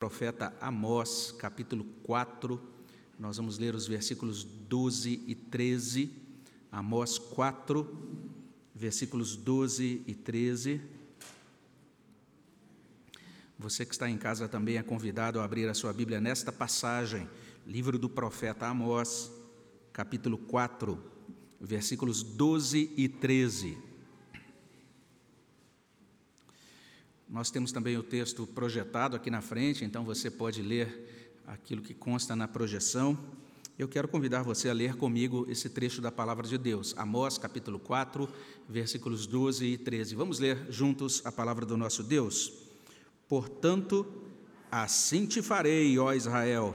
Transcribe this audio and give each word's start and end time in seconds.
profeta 0.00 0.56
Amós, 0.62 1.30
capítulo 1.38 1.84
4. 2.04 2.58
Nós 3.18 3.36
vamos 3.36 3.58
ler 3.58 3.74
os 3.74 3.86
versículos 3.86 4.42
12 4.44 5.22
e 5.26 5.34
13. 5.34 6.10
Amós 6.72 7.18
4, 7.18 7.86
versículos 8.74 9.36
12 9.36 10.02
e 10.06 10.14
13. 10.14 10.80
Você 13.58 13.84
que 13.84 13.92
está 13.92 14.08
em 14.08 14.16
casa 14.16 14.48
também 14.48 14.78
é 14.78 14.82
convidado 14.82 15.38
a 15.38 15.44
abrir 15.44 15.68
a 15.68 15.74
sua 15.74 15.92
Bíblia 15.92 16.18
nesta 16.18 16.50
passagem, 16.50 17.28
livro 17.66 17.98
do 17.98 18.08
profeta 18.08 18.68
Amós, 18.68 19.30
capítulo 19.92 20.38
4, 20.38 20.98
versículos 21.60 22.22
12 22.22 22.90
e 22.96 23.06
13. 23.06 23.89
Nós 27.30 27.48
temos 27.48 27.70
também 27.70 27.96
o 27.96 28.02
texto 28.02 28.44
projetado 28.44 29.14
aqui 29.14 29.30
na 29.30 29.40
frente, 29.40 29.84
então 29.84 30.04
você 30.04 30.28
pode 30.28 30.60
ler 30.62 31.38
aquilo 31.46 31.80
que 31.80 31.94
consta 31.94 32.34
na 32.34 32.48
projeção. 32.48 33.16
Eu 33.78 33.86
quero 33.86 34.08
convidar 34.08 34.42
você 34.42 34.68
a 34.68 34.72
ler 34.72 34.96
comigo 34.96 35.46
esse 35.48 35.68
trecho 35.68 36.00
da 36.00 36.10
palavra 36.10 36.44
de 36.48 36.58
Deus, 36.58 36.92
Amós 36.98 37.38
capítulo 37.38 37.78
4, 37.78 38.28
versículos 38.68 39.28
12 39.28 39.64
e 39.64 39.78
13. 39.78 40.16
Vamos 40.16 40.40
ler 40.40 40.58
juntos 40.70 41.22
a 41.24 41.30
palavra 41.30 41.64
do 41.64 41.76
nosso 41.76 42.02
Deus. 42.02 42.52
Portanto, 43.28 44.04
assim 44.68 45.24
te 45.24 45.40
farei, 45.40 45.96
ó 46.00 46.12
Israel, 46.12 46.74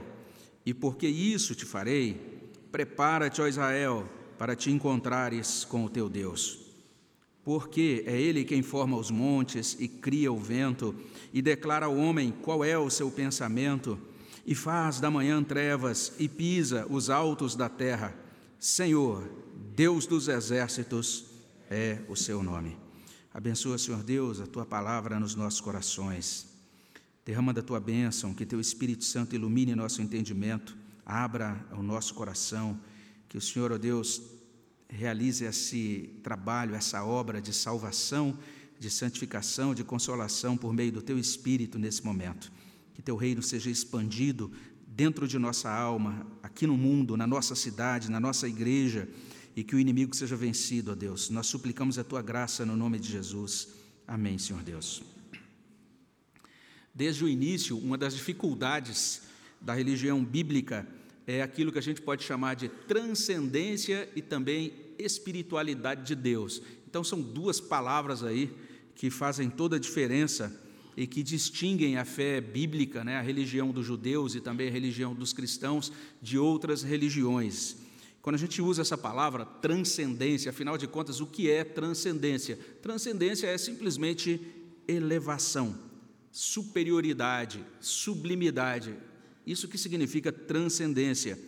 e 0.64 0.72
porque 0.72 1.06
isso 1.06 1.54
te 1.54 1.66
farei, 1.66 2.50
prepara-te, 2.72 3.42
ó 3.42 3.46
Israel, 3.46 4.08
para 4.38 4.56
te 4.56 4.70
encontrares 4.70 5.66
com 5.66 5.84
o 5.84 5.90
teu 5.90 6.08
Deus 6.08 6.65
porque 7.46 8.02
é 8.08 8.20
Ele 8.20 8.44
quem 8.44 8.60
forma 8.60 8.96
os 8.96 9.08
montes 9.08 9.76
e 9.78 9.86
cria 9.86 10.32
o 10.32 10.36
vento, 10.36 10.92
e 11.32 11.40
declara 11.40 11.86
ao 11.86 11.96
homem 11.96 12.34
qual 12.42 12.64
é 12.64 12.76
o 12.76 12.90
seu 12.90 13.08
pensamento, 13.08 13.96
e 14.44 14.52
faz 14.52 14.98
da 14.98 15.12
manhã 15.12 15.40
trevas 15.44 16.12
e 16.18 16.28
pisa 16.28 16.84
os 16.90 17.08
altos 17.08 17.54
da 17.54 17.68
terra. 17.68 18.12
Senhor, 18.58 19.30
Deus 19.76 20.08
dos 20.08 20.26
exércitos, 20.26 21.26
é 21.70 22.00
o 22.08 22.16
seu 22.16 22.42
nome. 22.42 22.76
Abençoa, 23.32 23.78
Senhor 23.78 24.02
Deus, 24.02 24.40
a 24.40 24.46
tua 24.48 24.66
palavra 24.66 25.20
nos 25.20 25.36
nossos 25.36 25.60
corações. 25.60 26.48
Derrama 27.24 27.54
da 27.54 27.62
tua 27.62 27.78
bênção, 27.78 28.34
que 28.34 28.44
teu 28.44 28.58
Espírito 28.58 29.04
Santo 29.04 29.36
ilumine 29.36 29.72
nosso 29.76 30.02
entendimento, 30.02 30.76
abra 31.04 31.64
o 31.78 31.82
nosso 31.82 32.12
coração, 32.12 32.76
que 33.28 33.38
o 33.38 33.40
Senhor, 33.40 33.70
ó 33.70 33.78
Deus, 33.78 34.20
realize 34.88 35.44
esse 35.44 36.10
trabalho, 36.22 36.74
essa 36.74 37.04
obra 37.04 37.40
de 37.40 37.52
salvação, 37.52 38.38
de 38.78 38.90
santificação, 38.90 39.74
de 39.74 39.84
consolação 39.84 40.56
por 40.56 40.72
meio 40.72 40.92
do 40.92 41.02
teu 41.02 41.18
Espírito 41.18 41.78
nesse 41.78 42.04
momento. 42.04 42.52
Que 42.94 43.02
teu 43.02 43.16
reino 43.16 43.42
seja 43.42 43.70
expandido 43.70 44.50
dentro 44.86 45.28
de 45.28 45.38
nossa 45.38 45.70
alma, 45.70 46.26
aqui 46.42 46.66
no 46.66 46.76
mundo, 46.76 47.16
na 47.16 47.26
nossa 47.26 47.54
cidade, 47.54 48.10
na 48.10 48.18
nossa 48.18 48.48
igreja, 48.48 49.08
e 49.54 49.62
que 49.64 49.76
o 49.76 49.78
inimigo 49.78 50.14
seja 50.14 50.36
vencido, 50.36 50.92
ó 50.92 50.94
Deus. 50.94 51.30
Nós 51.30 51.46
suplicamos 51.46 51.98
a 51.98 52.04
tua 52.04 52.22
graça 52.22 52.64
no 52.64 52.76
nome 52.76 52.98
de 52.98 53.10
Jesus. 53.10 53.68
Amém, 54.06 54.38
Senhor 54.38 54.62
Deus. 54.62 55.02
Desde 56.94 57.24
o 57.24 57.28
início, 57.28 57.76
uma 57.76 57.98
das 57.98 58.14
dificuldades 58.14 59.22
da 59.60 59.74
religião 59.74 60.24
bíblica 60.24 60.86
é 61.26 61.42
aquilo 61.42 61.72
que 61.72 61.78
a 61.78 61.82
gente 61.82 62.00
pode 62.00 62.22
chamar 62.22 62.54
de 62.54 62.68
transcendência 62.68 64.08
e 64.14 64.22
também 64.22 64.72
espiritualidade 64.98 66.06
de 66.06 66.14
Deus. 66.14 66.62
Então, 66.88 67.02
são 67.02 67.20
duas 67.20 67.60
palavras 67.60 68.22
aí 68.22 68.50
que 68.94 69.10
fazem 69.10 69.50
toda 69.50 69.76
a 69.76 69.80
diferença 69.80 70.62
e 70.96 71.06
que 71.06 71.22
distinguem 71.22 71.98
a 71.98 72.04
fé 72.04 72.40
bíblica, 72.40 73.04
né, 73.04 73.16
a 73.18 73.22
religião 73.22 73.70
dos 73.70 73.84
judeus 73.84 74.34
e 74.34 74.40
também 74.40 74.68
a 74.68 74.72
religião 74.72 75.14
dos 75.14 75.32
cristãos, 75.32 75.92
de 76.22 76.38
outras 76.38 76.82
religiões. 76.82 77.76
Quando 78.22 78.36
a 78.36 78.38
gente 78.38 78.62
usa 78.62 78.82
essa 78.82 78.96
palavra 78.96 79.44
transcendência, 79.44 80.50
afinal 80.50 80.78
de 80.78 80.86
contas, 80.86 81.20
o 81.20 81.26
que 81.26 81.50
é 81.50 81.62
transcendência? 81.62 82.58
Transcendência 82.80 83.46
é 83.46 83.58
simplesmente 83.58 84.40
elevação, 84.88 85.78
superioridade, 86.32 87.64
sublimidade, 87.78 88.96
isso 89.46 89.68
que 89.68 89.78
significa 89.78 90.32
transcendência. 90.32 91.38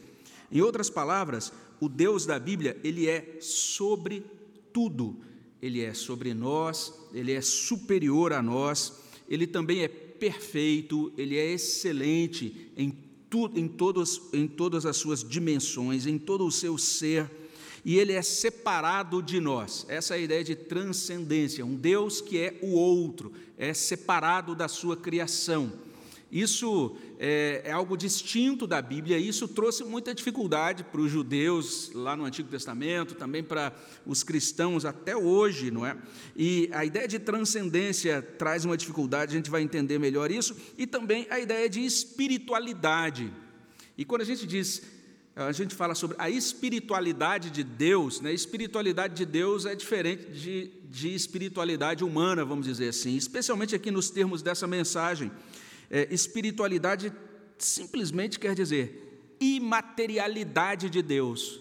Em 0.51 0.61
outras 0.61 0.89
palavras, 0.89 1.53
o 1.81 1.89
Deus 1.89 2.25
da 2.25 2.39
Bíblia, 2.39 2.79
ele 2.83 3.09
é 3.09 3.39
sobre 3.41 4.25
tudo. 4.73 5.17
Ele 5.61 5.83
é 5.83 5.93
sobre 5.93 6.33
nós, 6.35 6.95
ele 7.13 7.33
é 7.33 7.41
superior 7.41 8.33
a 8.33 8.41
nós, 8.41 8.93
ele 9.29 9.47
também 9.47 9.83
é 9.83 9.89
perfeito, 9.89 11.13
ele 11.17 11.37
é 11.37 11.53
excelente 11.53 12.71
em, 12.77 12.97
tu, 13.29 13.51
em, 13.55 13.67
todos, 13.67 14.23
em 14.33 14.47
todas 14.47 14.87
as 14.87 14.97
suas 14.97 15.23
dimensões, 15.23 16.07
em 16.07 16.17
todo 16.17 16.47
o 16.47 16.53
seu 16.53 16.79
ser, 16.79 17.29
e 17.85 17.99
ele 17.99 18.13
é 18.13 18.23
separado 18.23 19.21
de 19.21 19.41
nós. 19.41 19.85
Essa 19.89 20.15
é 20.15 20.19
a 20.19 20.21
ideia 20.21 20.45
de 20.45 20.55
transcendência, 20.55 21.67
um 21.67 21.75
Deus 21.75 22.21
que 22.21 22.39
é 22.39 22.59
o 22.63 22.73
outro, 22.73 23.33
é 23.57 23.75
separado 23.75 24.55
da 24.55 24.69
sua 24.69 24.97
criação. 24.97 25.73
Isso 26.31 26.95
é, 27.19 27.63
é, 27.65 27.73
algo 27.73 27.97
distinto 27.97 28.67
da 28.67 28.83
Bíblia, 28.83 29.19
e 29.19 29.27
isso 29.27 29.49
trouxe 29.49 29.83
muita 29.83 30.15
dificuldade 30.15 30.85
para 30.85 31.01
os 31.01 31.11
judeus 31.11 31.91
lá 31.95 32.15
no 32.15 32.25
Antigo 32.25 32.51
Testamento, 32.51 33.15
também 33.15 33.43
para 33.43 33.73
os 34.05 34.23
cristãos 34.23 34.85
até 34.85 35.17
hoje, 35.17 35.71
não 35.71 35.87
é? 35.87 35.97
E 36.37 36.69
a 36.73 36.85
ideia 36.85 37.09
de 37.09 37.19
transcendência 37.19 38.21
traz 38.21 38.67
uma 38.67 38.77
dificuldade, 38.77 39.33
a 39.33 39.37
gente 39.37 39.49
vai 39.51 39.63
entender 39.63 39.99
melhor 39.99 40.31
isso, 40.31 40.55
e 40.77 40.87
também 40.87 41.27
a 41.31 41.41
ideia 41.41 41.69
de 41.69 41.81
espiritualidade. 41.85 43.33
E 43.97 44.05
quando 44.05 44.21
a 44.21 44.27
gente 44.27 44.47
diz, 44.47 44.83
a 45.35 45.53
gente 45.53 45.75
fala 45.75 45.95
sobre 45.95 46.17
a 46.19 46.29
espiritualidade 46.29 47.49
de 47.49 47.65
Deus, 47.65 48.21
né? 48.21 48.35
espiritualidade 48.35 49.15
de 49.15 49.25
Deus 49.25 49.65
é 49.65 49.75
diferente 49.75 50.27
de, 50.33 50.71
de 50.91 51.15
espiritualidade 51.15 52.05
humana, 52.05 52.45
vamos 52.45 52.67
dizer 52.67 52.89
assim, 52.89 53.17
especialmente 53.17 53.75
aqui 53.75 53.91
nos 53.91 54.11
termos 54.11 54.43
dessa 54.43 54.67
mensagem. 54.67 55.31
É, 55.91 56.13
espiritualidade 56.13 57.13
simplesmente 57.59 58.39
quer 58.39 58.55
dizer 58.55 59.05
imaterialidade 59.41 60.91
de 60.91 61.01
Deus. 61.03 61.61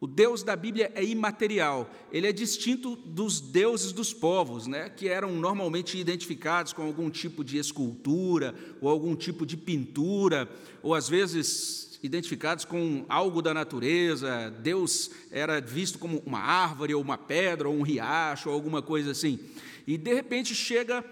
O 0.00 0.06
Deus 0.08 0.42
da 0.42 0.56
Bíblia 0.56 0.90
é 0.96 1.04
imaterial, 1.04 1.88
ele 2.10 2.26
é 2.26 2.32
distinto 2.32 2.96
dos 2.96 3.40
deuses 3.40 3.92
dos 3.92 4.12
povos, 4.12 4.66
né, 4.66 4.88
que 4.88 5.08
eram 5.08 5.30
normalmente 5.30 5.96
identificados 5.96 6.72
com 6.72 6.82
algum 6.82 7.08
tipo 7.08 7.44
de 7.44 7.56
escultura 7.56 8.52
ou 8.80 8.88
algum 8.88 9.14
tipo 9.14 9.46
de 9.46 9.56
pintura, 9.56 10.50
ou 10.82 10.92
às 10.92 11.08
vezes 11.08 12.00
identificados 12.02 12.64
com 12.64 13.04
algo 13.08 13.40
da 13.40 13.54
natureza. 13.54 14.50
Deus 14.60 15.08
era 15.30 15.60
visto 15.60 16.00
como 16.00 16.20
uma 16.26 16.40
árvore, 16.40 16.94
ou 16.94 17.00
uma 17.00 17.16
pedra, 17.16 17.68
ou 17.68 17.76
um 17.76 17.82
riacho, 17.82 18.48
ou 18.48 18.54
alguma 18.56 18.82
coisa 18.82 19.12
assim. 19.12 19.38
E 19.86 19.96
de 19.96 20.12
repente 20.12 20.52
chega 20.52 21.04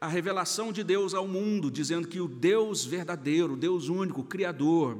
a 0.00 0.06
revelação 0.06 0.72
de 0.72 0.84
Deus 0.84 1.14
ao 1.14 1.26
mundo, 1.26 1.70
dizendo 1.70 2.06
que 2.06 2.20
o 2.20 2.28
Deus 2.28 2.84
verdadeiro, 2.84 3.54
o 3.54 3.56
Deus 3.56 3.88
único, 3.88 4.22
Criador, 4.22 4.96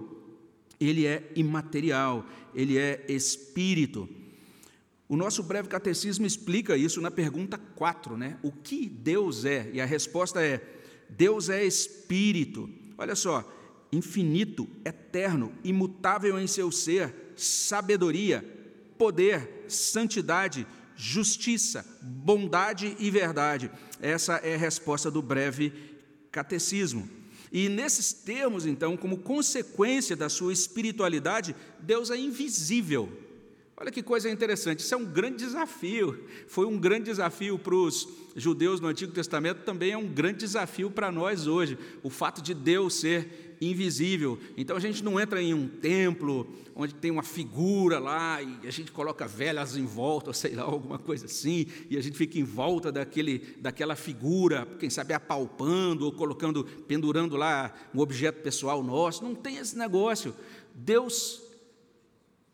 ele 0.81 1.07
é 1.07 1.31
imaterial, 1.37 2.27
ele 2.55 2.79
é 2.79 3.05
espírito. 3.09 4.09
O 5.09 5.17
nosso 5.17 5.43
breve 5.43 5.69
catecismo 5.69 6.27
explica 6.27 6.77
isso 6.77 7.01
na 7.01 7.11
pergunta 7.11 7.57
4, 7.57 8.17
né? 8.17 8.39
O 8.43 8.53
que 8.53 8.89
Deus 8.89 9.45
é? 9.45 9.71
E 9.73 9.81
a 9.81 9.87
resposta 9.87 10.43
é: 10.43 10.63
Deus 11.09 11.49
é 11.49 11.65
espírito. 11.65 12.69
Olha 12.97 13.15
só, 13.15 13.49
infinito, 13.91 14.69
eterno, 14.85 15.53
imutável 15.65 16.39
em 16.39 16.47
seu 16.47 16.71
ser, 16.71 17.33
sabedoria, 17.37 18.45
poder, 18.99 19.65
santidade, 19.69 20.67
justiça, 20.99 21.87
bondade 22.03 22.97
e 22.99 23.09
verdade. 23.09 23.71
Essa 24.03 24.35
é 24.35 24.57
a 24.57 24.59
resposta 24.59 25.09
do 25.09 25.23
breve 25.23 25.73
catecismo. 26.33 27.09
E 27.53 27.69
nesses 27.69 28.13
termos, 28.13 28.67
então, 28.67 28.97
como 28.97 29.19
consequência 29.19 30.17
da 30.17 30.29
sua 30.29 30.53
espiritualidade, 30.53 31.55
Deus 31.81 32.11
é 32.11 32.17
invisível. 32.17 33.11
Olha 33.77 33.93
que 33.93 34.03
coisa 34.03 34.29
interessante, 34.29 34.81
isso 34.81 34.93
é 34.93 34.97
um 34.97 35.05
grande 35.05 35.37
desafio. 35.37 36.25
Foi 36.49 36.67
um 36.67 36.77
grande 36.77 37.05
desafio 37.05 37.57
para 37.57 37.77
os 37.77 38.09
judeus 38.35 38.81
no 38.81 38.89
Antigo 38.89 39.13
Testamento, 39.13 39.63
também 39.63 39.93
é 39.93 39.97
um 39.97 40.09
grande 40.09 40.39
desafio 40.39 40.91
para 40.91 41.13
nós 41.13 41.47
hoje. 41.47 41.79
O 42.03 42.11
fato 42.11 42.43
de 42.43 42.53
Deus 42.55 42.95
ser 42.95 43.48
invisível. 43.61 44.39
Então 44.57 44.77
a 44.77 44.81
gente 44.81 45.03
não 45.03 45.19
entra 45.19 45.43
em 45.43 45.55
um 45.55 45.69
templo 45.69 46.47
onde 46.75 46.95
tem 46.95 47.11
uma 47.11 47.23
figura 47.23 47.99
lá 47.99 48.41
e 48.43 48.67
a 48.67 48.71
gente 48.71 48.93
coloca 48.93 49.27
velas 49.27 49.77
em 49.77 49.85
volta, 49.85 50.33
sei 50.35 50.55
lá, 50.55 50.63
alguma 50.63 50.99
coisa 50.99 51.27
assim, 51.27 51.67
e 51.91 51.97
a 51.97 52.01
gente 52.01 52.17
fica 52.17 52.39
em 52.39 52.45
volta 52.45 52.93
daquele, 52.93 53.41
daquela 53.61 53.97
figura, 53.97 54.67
quem 54.79 54.89
sabe 54.89 55.13
apalpando 55.13 56.05
ou 56.05 56.13
colocando, 56.13 56.65
pendurando 56.87 57.37
lá 57.37 57.75
um 57.95 58.01
objeto 58.01 58.43
pessoal 58.43 58.83
nosso. 58.83 59.25
Não 59.25 59.35
tem 59.35 59.57
esse 59.57 59.77
negócio. 59.77 60.35
Deus 60.75 61.43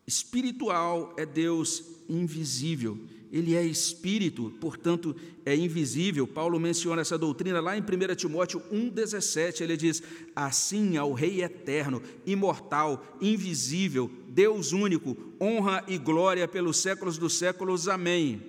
espiritual 0.07 1.15
é 1.17 1.25
Deus 1.27 1.85
invisível. 2.09 2.99
Ele 3.35 3.57
é 3.57 3.65
espírito, 3.65 4.55
portanto 4.61 5.17
é 5.45 5.57
invisível. 5.57 6.25
Paulo 6.25 6.61
menciona 6.61 7.03
essa 7.03 7.19
doutrina 7.19 7.61
lá 7.61 7.77
em 7.77 7.81
1 7.81 8.15
Timóteo 8.15 8.63
1,17. 8.73 9.61
Ele 9.61 9.77
diz: 9.77 10.05
Assim 10.37 10.97
ao 10.97 11.13
Rei 11.13 11.43
eterno, 11.43 12.01
imortal, 12.25 13.05
invisível, 13.21 14.09
Deus 14.29 14.71
único, 14.71 15.17
honra 15.41 15.83
e 15.89 15.99
glória 15.99 16.47
pelos 16.47 16.77
séculos 16.77 17.19
dos 17.19 17.35
séculos. 17.35 17.89
Amém. 17.89 18.41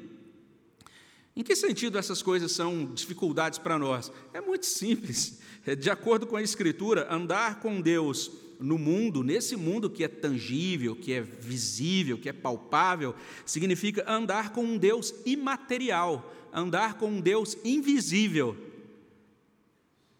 Em 1.35 1.41
que 1.41 1.55
sentido 1.55 1.97
essas 1.97 2.21
coisas 2.21 2.51
são 2.51 2.85
dificuldades 2.93 3.57
para 3.57 3.79
nós? 3.79 4.11
É 4.35 4.39
muito 4.39 4.67
simples. 4.67 5.39
É, 5.65 5.75
de 5.75 5.89
acordo 5.89 6.27
com 6.27 6.35
a 6.35 6.43
Escritura, 6.43 7.11
andar 7.11 7.59
com 7.59 7.81
Deus 7.81 8.31
no 8.59 8.77
mundo, 8.77 9.23
nesse 9.23 9.55
mundo 9.55 9.89
que 9.89 10.03
é 10.03 10.07
tangível, 10.07 10.95
que 10.95 11.13
é 11.13 11.21
visível, 11.21 12.17
que 12.17 12.29
é 12.29 12.33
palpável, 12.33 13.15
significa 13.45 14.03
andar 14.09 14.51
com 14.51 14.63
um 14.63 14.77
Deus 14.77 15.13
imaterial, 15.25 16.33
andar 16.53 16.97
com 16.97 17.07
um 17.07 17.21
Deus 17.21 17.57
invisível. 17.63 18.55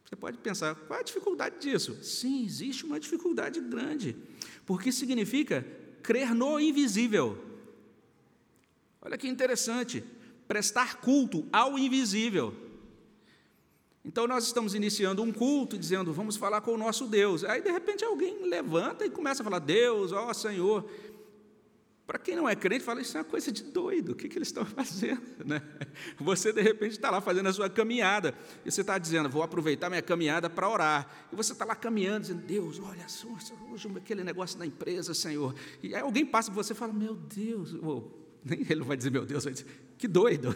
Você 0.06 0.16
pode 0.16 0.38
pensar, 0.38 0.76
qual 0.76 0.98
é 0.98 1.02
a 1.02 1.06
dificuldade 1.06 1.60
disso? 1.60 1.98
Sim, 2.04 2.46
existe 2.46 2.86
uma 2.86 3.00
dificuldade 3.00 3.60
grande, 3.60 4.16
porque 4.66 4.92
significa 4.92 5.66
crer 6.04 6.34
no 6.34 6.60
invisível. 6.60 7.44
Olha 9.02 9.18
que 9.18 9.28
interessante, 9.28 10.04
prestar 10.48 10.98
culto 11.02 11.48
ao 11.52 11.78
invisível. 11.78 12.65
Então 14.06 14.28
nós 14.28 14.46
estamos 14.46 14.76
iniciando 14.76 15.24
um 15.24 15.32
culto 15.32 15.78
dizendo, 15.78 16.14
vamos 16.14 16.38
falar 16.38 16.62
com 16.62 16.72
o 16.72 16.78
nosso 16.78 17.08
Deus. 17.08 17.44
Aí 17.44 17.62
de 17.62 17.72
repente 17.72 18.06
alguém 18.06 18.48
levanta 18.48 19.04
e 19.04 19.10
começa 19.10 19.42
a 19.42 19.44
falar, 19.44 19.60
Deus, 19.60 20.12
ó 20.12 20.32
Senhor. 20.32 20.88
Para 22.06 22.20
quem 22.20 22.36
não 22.36 22.48
é 22.48 22.56
crente, 22.56 22.84
fala, 22.84 23.02
isso 23.02 23.18
é 23.18 23.22
uma 23.22 23.26
coisa 23.26 23.52
de 23.52 23.64
doido, 23.64 24.12
o 24.12 24.16
que, 24.16 24.30
que 24.30 24.38
eles 24.38 24.50
estão 24.50 24.64
fazendo? 24.78 25.44
Né? 25.44 25.60
Você 26.20 26.54
de 26.54 26.62
repente 26.62 26.92
está 26.92 27.10
lá 27.10 27.20
fazendo 27.20 27.50
a 27.50 27.54
sua 27.54 27.68
caminhada, 27.68 28.36
e 28.64 28.70
você 28.70 28.82
está 28.82 28.96
dizendo, 29.00 29.28
vou 29.28 29.42
aproveitar 29.42 29.90
minha 29.90 30.04
caminhada 30.04 30.48
para 30.48 30.70
orar. 30.70 31.28
E 31.34 31.36
você 31.36 31.54
está 31.54 31.66
lá 31.66 31.76
caminhando, 31.76 32.22
dizendo, 32.22 32.44
Deus, 32.44 32.80
olha 32.80 33.10
só, 33.10 33.28
hoje 33.72 33.92
aquele 33.98 34.24
negócio 34.24 34.60
da 34.60 34.68
empresa, 34.68 35.16
Senhor. 35.16 35.56
E 35.82 35.96
aí 35.96 36.02
alguém 36.02 36.24
passa 36.24 36.52
por 36.52 36.64
você 36.64 36.74
e 36.74 36.76
fala, 36.76 36.94
meu 36.94 37.16
Deus, 37.16 37.74
nem 38.44 38.64
ele 38.70 38.84
vai 38.84 38.96
dizer, 38.96 39.10
meu 39.10 39.26
Deus, 39.26 39.44
vai 39.44 39.54
dizer, 39.54 39.66
que 39.98 40.08
doido. 40.08 40.56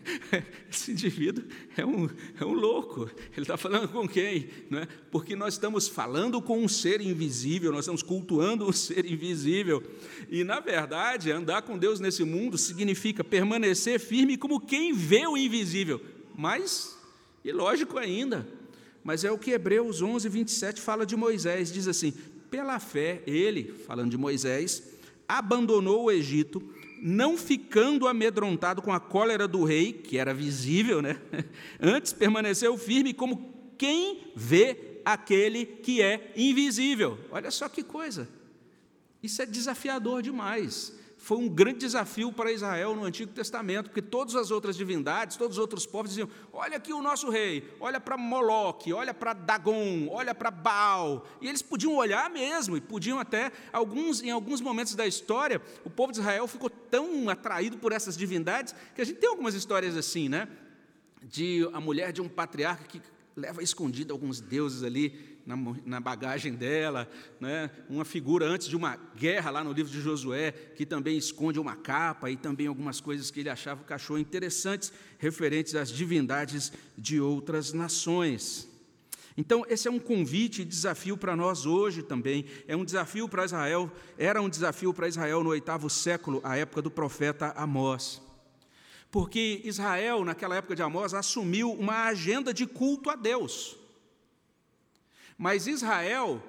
Esse 0.70 0.92
indivíduo 0.92 1.44
é 1.76 1.84
um, 1.84 2.08
é 2.38 2.44
um 2.44 2.52
louco. 2.52 3.10
Ele 3.32 3.42
está 3.42 3.56
falando 3.56 3.88
com 3.88 4.06
quem? 4.06 4.48
Não 4.68 4.80
é? 4.80 4.88
Porque 5.10 5.34
nós 5.34 5.54
estamos 5.54 5.88
falando 5.88 6.40
com 6.42 6.62
um 6.62 6.68
ser 6.68 7.00
invisível, 7.00 7.72
nós 7.72 7.80
estamos 7.80 8.02
cultuando 8.02 8.68
um 8.68 8.72
ser 8.72 9.06
invisível. 9.06 9.82
E, 10.30 10.44
na 10.44 10.60
verdade, 10.60 11.30
andar 11.30 11.62
com 11.62 11.78
Deus 11.78 12.00
nesse 12.00 12.22
mundo 12.24 12.58
significa 12.58 13.24
permanecer 13.24 13.98
firme 13.98 14.36
como 14.36 14.60
quem 14.60 14.92
vê 14.92 15.26
o 15.26 15.36
invisível. 15.36 16.00
Mas, 16.36 16.96
e 17.42 17.52
lógico 17.52 17.98
ainda, 17.98 18.46
mas 19.02 19.24
é 19.24 19.32
o 19.32 19.38
que 19.38 19.52
Hebreus 19.52 20.02
11, 20.02 20.28
27 20.28 20.80
fala 20.80 21.06
de 21.06 21.16
Moisés. 21.16 21.72
Diz 21.72 21.88
assim: 21.88 22.12
pela 22.50 22.78
fé, 22.78 23.22
ele, 23.26 23.72
falando 23.86 24.10
de 24.10 24.18
Moisés, 24.18 24.82
abandonou 25.28 26.04
o 26.04 26.10
Egito 26.10 26.62
não 27.00 27.36
ficando 27.36 28.08
amedrontado 28.08 28.82
com 28.82 28.92
a 28.92 29.00
cólera 29.00 29.46
do 29.46 29.64
rei, 29.64 29.92
que 29.92 30.18
era 30.18 30.34
visível, 30.34 31.00
né? 31.00 31.20
Antes 31.80 32.12
permaneceu 32.12 32.76
firme 32.76 33.14
como 33.14 33.72
quem 33.78 34.32
vê 34.34 35.00
aquele 35.04 35.66
que 35.66 36.02
é 36.02 36.32
invisível. 36.36 37.18
Olha 37.30 37.50
só 37.50 37.68
que 37.68 37.82
coisa. 37.82 38.28
Isso 39.22 39.40
é 39.42 39.46
desafiador 39.46 40.22
demais 40.22 40.96
foi 41.26 41.38
um 41.38 41.48
grande 41.48 41.80
desafio 41.80 42.32
para 42.32 42.52
Israel 42.52 42.94
no 42.94 43.02
Antigo 43.02 43.32
Testamento, 43.32 43.86
porque 43.86 44.00
todas 44.00 44.36
as 44.36 44.52
outras 44.52 44.76
divindades, 44.76 45.36
todos 45.36 45.56
os 45.56 45.60
outros 45.60 45.84
povos 45.84 46.10
diziam: 46.10 46.28
olha 46.52 46.76
aqui 46.76 46.92
o 46.92 47.02
nosso 47.02 47.28
rei, 47.28 47.68
olha 47.80 47.98
para 47.98 48.16
Moloque, 48.16 48.92
olha 48.92 49.12
para 49.12 49.32
Dagon, 49.32 50.06
olha 50.08 50.32
para 50.32 50.52
Baal. 50.52 51.26
E 51.40 51.48
eles 51.48 51.62
podiam 51.62 51.96
olhar 51.96 52.30
mesmo, 52.30 52.76
e 52.76 52.80
podiam 52.80 53.18
até, 53.18 53.50
alguns, 53.72 54.22
em 54.22 54.30
alguns 54.30 54.60
momentos 54.60 54.94
da 54.94 55.04
história, 55.04 55.60
o 55.84 55.90
povo 55.90 56.12
de 56.12 56.20
Israel 56.20 56.46
ficou 56.46 56.70
tão 56.70 57.28
atraído 57.28 57.76
por 57.76 57.90
essas 57.90 58.16
divindades, 58.16 58.72
que 58.94 59.02
a 59.02 59.04
gente 59.04 59.18
tem 59.18 59.28
algumas 59.28 59.54
histórias 59.54 59.96
assim, 59.96 60.28
né? 60.28 60.46
De 61.20 61.68
a 61.72 61.80
mulher 61.80 62.12
de 62.12 62.22
um 62.22 62.28
patriarca 62.28 62.84
que 62.84 63.02
leva 63.34 63.64
escondido 63.64 64.12
alguns 64.12 64.40
deuses 64.40 64.84
ali 64.84 65.35
na, 65.46 65.56
na 65.84 66.00
bagagem 66.00 66.52
dela, 66.54 67.08
né? 67.40 67.70
uma 67.88 68.04
figura 68.04 68.44
antes 68.44 68.66
de 68.66 68.74
uma 68.74 68.96
guerra 69.16 69.50
lá 69.50 69.62
no 69.62 69.72
livro 69.72 69.92
de 69.92 70.00
Josué, 70.00 70.50
que 70.50 70.84
também 70.84 71.16
esconde 71.16 71.60
uma 71.60 71.76
capa 71.76 72.28
e 72.28 72.36
também 72.36 72.66
algumas 72.66 73.00
coisas 73.00 73.30
que 73.30 73.40
ele 73.40 73.48
achava 73.48 73.84
que 73.84 73.92
achou 73.92 74.18
interessantes, 74.18 74.92
referentes 75.18 75.76
às 75.76 75.90
divindades 75.90 76.72
de 76.98 77.20
outras 77.20 77.72
nações. 77.72 78.68
Então, 79.36 79.64
esse 79.68 79.86
é 79.86 79.90
um 79.90 79.98
convite 80.00 80.62
e 80.62 80.64
desafio 80.64 81.16
para 81.16 81.36
nós 81.36 81.66
hoje 81.66 82.02
também. 82.02 82.46
É 82.66 82.74
um 82.74 82.84
desafio 82.84 83.28
para 83.28 83.44
Israel, 83.44 83.92
era 84.18 84.40
um 84.42 84.48
desafio 84.48 84.92
para 84.92 85.06
Israel 85.06 85.44
no 85.44 85.50
oitavo 85.50 85.88
século, 85.88 86.40
a 86.42 86.56
época 86.56 86.82
do 86.82 86.90
profeta 86.90 87.52
Amós. 87.54 88.20
Porque 89.10 89.60
Israel, 89.62 90.24
naquela 90.24 90.56
época 90.56 90.74
de 90.74 90.82
Amós, 90.82 91.14
assumiu 91.14 91.70
uma 91.70 92.06
agenda 92.06 92.52
de 92.52 92.66
culto 92.66 93.10
a 93.10 93.14
Deus. 93.14 93.76
Mas 95.36 95.66
Israel 95.66 96.42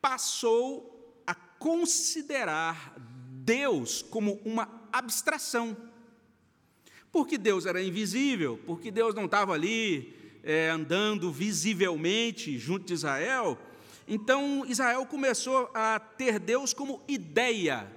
passou 0.00 1.22
a 1.26 1.34
considerar 1.34 2.94
Deus 2.96 4.02
como 4.02 4.40
uma 4.44 4.88
abstração. 4.92 5.76
Porque 7.10 7.36
Deus 7.36 7.66
era 7.66 7.82
invisível, 7.82 8.60
porque 8.66 8.90
Deus 8.90 9.14
não 9.14 9.24
estava 9.24 9.52
ali 9.52 10.14
é, 10.42 10.70
andando 10.70 11.30
visivelmente 11.32 12.58
junto 12.58 12.86
de 12.86 12.94
Israel. 12.94 13.58
Então 14.06 14.64
Israel 14.66 15.04
começou 15.04 15.70
a 15.74 15.98
ter 15.98 16.38
Deus 16.38 16.72
como 16.72 17.02
ideia, 17.06 17.90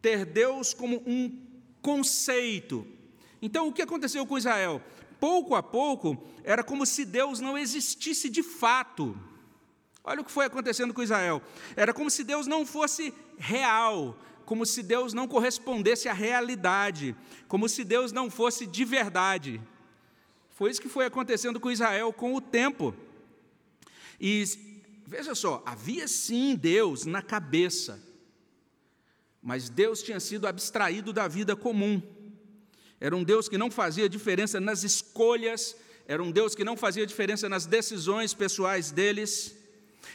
ter 0.00 0.24
Deus 0.24 0.72
como 0.72 1.02
um 1.06 1.46
conceito. 1.82 2.86
Então 3.42 3.68
o 3.68 3.72
que 3.72 3.82
aconteceu 3.82 4.26
com 4.26 4.38
Israel? 4.38 4.82
Pouco 5.20 5.54
a 5.54 5.62
pouco, 5.62 6.16
era 6.42 6.64
como 6.64 6.86
se 6.86 7.04
Deus 7.04 7.38
não 7.38 7.58
existisse 7.58 8.28
de 8.28 8.42
fato. 8.42 9.16
Olha 10.02 10.22
o 10.22 10.24
que 10.24 10.32
foi 10.32 10.46
acontecendo 10.46 10.94
com 10.94 11.02
Israel. 11.02 11.42
Era 11.76 11.92
como 11.92 12.10
se 12.10 12.24
Deus 12.24 12.46
não 12.46 12.64
fosse 12.64 13.14
real, 13.38 14.18
como 14.46 14.64
se 14.64 14.82
Deus 14.82 15.12
não 15.12 15.28
correspondesse 15.28 16.08
à 16.08 16.12
realidade, 16.12 17.14
como 17.46 17.68
se 17.68 17.84
Deus 17.84 18.10
não 18.10 18.30
fosse 18.30 18.66
de 18.66 18.84
verdade. 18.84 19.60
Foi 20.48 20.70
isso 20.70 20.80
que 20.80 20.88
foi 20.88 21.06
acontecendo 21.06 21.60
com 21.60 21.70
Israel 21.70 22.12
com 22.12 22.34
o 22.34 22.40
tempo. 22.40 22.94
E 24.18 24.44
veja 25.06 25.34
só, 25.34 25.62
havia 25.64 26.08
sim 26.08 26.56
Deus 26.56 27.04
na 27.04 27.22
cabeça, 27.22 28.02
mas 29.42 29.70
Deus 29.70 30.02
tinha 30.02 30.20
sido 30.20 30.46
abstraído 30.46 31.12
da 31.12 31.28
vida 31.28 31.54
comum. 31.54 32.02
Era 33.00 33.16
um 33.16 33.24
Deus 33.24 33.48
que 33.48 33.56
não 33.56 33.70
fazia 33.70 34.08
diferença 34.08 34.60
nas 34.60 34.84
escolhas, 34.84 35.74
era 36.06 36.22
um 36.22 36.30
Deus 36.30 36.54
que 36.54 36.64
não 36.64 36.76
fazia 36.76 37.06
diferença 37.06 37.48
nas 37.48 37.66
decisões 37.66 38.34
pessoais 38.34 38.90
deles. 38.90 39.56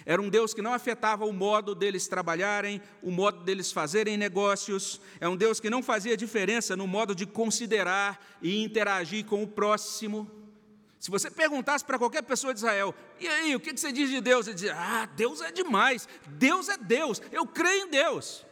Era 0.06 0.22
um 0.22 0.30
Deus 0.30 0.54
que 0.54 0.62
não 0.62 0.74
afetava 0.74 1.26
o 1.26 1.32
modo 1.32 1.74
deles 1.74 2.08
trabalharem, 2.08 2.82
o 3.02 3.10
modo 3.10 3.44
deles 3.44 3.72
fazerem 3.72 4.18
negócios. 4.18 5.00
É 5.20 5.28
um 5.28 5.38
Deus 5.38 5.60
que 5.60 5.70
não 5.70 5.82
fazia 5.82 6.18
diferença 6.18 6.76
no 6.76 6.86
modo 6.86 7.16
de 7.16 7.26
considerar 7.26 8.38
e 8.42 8.62
interagir 8.64 9.26
com 9.26 9.42
o 9.42 9.48
próximo. 9.48 10.30
Se 11.00 11.10
você 11.10 11.32
perguntasse 11.32 11.86
para 11.86 11.98
qualquer 11.98 12.24
pessoa 12.24 12.54
de 12.54 12.60
Israel, 12.60 12.94
e 13.20 13.28
aí, 13.28 13.56
o 13.56 13.60
que 13.60 13.72
você 13.72 13.92
diz 13.92 14.10
de 14.10 14.20
Deus? 14.20 14.48
Ele 14.48 14.56
dizia, 14.56 14.76
ah, 14.76 15.06
Deus 15.06 15.40
é 15.40 15.52
demais, 15.52 16.10
Deus 16.28 16.68
é 16.68 16.78
Deus, 16.78 17.22
eu 17.32 17.46
creio 17.46 17.88
em 17.88 17.90
Deus. 17.90 18.46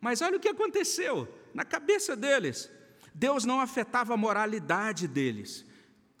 Mas 0.00 0.20
olha 0.20 0.36
o 0.36 0.40
que 0.40 0.48
aconteceu 0.48 1.28
na 1.54 1.64
cabeça 1.64 2.16
deles. 2.16 2.70
Deus 3.14 3.44
não 3.44 3.60
afetava 3.60 4.12
a 4.12 4.16
moralidade 4.16 5.06
deles. 5.06 5.64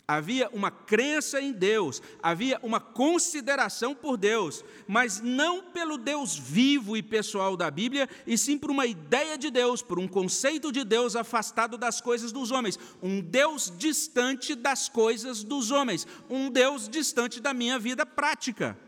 Havia 0.06 0.50
uma 0.52 0.70
crença 0.70 1.40
em 1.40 1.50
Deus, 1.50 2.02
havia 2.22 2.60
uma 2.62 2.78
consideração 2.78 3.94
por 3.94 4.18
Deus, 4.18 4.62
mas 4.86 5.18
não 5.18 5.62
pelo 5.62 5.96
Deus 5.96 6.36
vivo 6.36 6.94
e 6.94 7.02
pessoal 7.02 7.56
da 7.56 7.70
Bíblia, 7.70 8.06
e 8.26 8.36
sim 8.36 8.58
por 8.58 8.70
uma 8.70 8.84
ideia 8.84 9.38
de 9.38 9.50
Deus, 9.50 9.80
por 9.80 9.98
um 9.98 10.06
conceito 10.06 10.70
de 10.70 10.84
Deus 10.84 11.16
afastado 11.16 11.78
das 11.78 12.02
coisas 12.02 12.32
dos 12.32 12.50
homens, 12.50 12.78
um 13.02 13.22
Deus 13.22 13.72
distante 13.78 14.54
das 14.54 14.90
coisas 14.90 15.42
dos 15.42 15.70
homens, 15.70 16.06
um 16.28 16.50
Deus 16.50 16.86
distante 16.86 17.40
da 17.40 17.54
minha 17.54 17.78
vida 17.78 18.04
prática. 18.04 18.78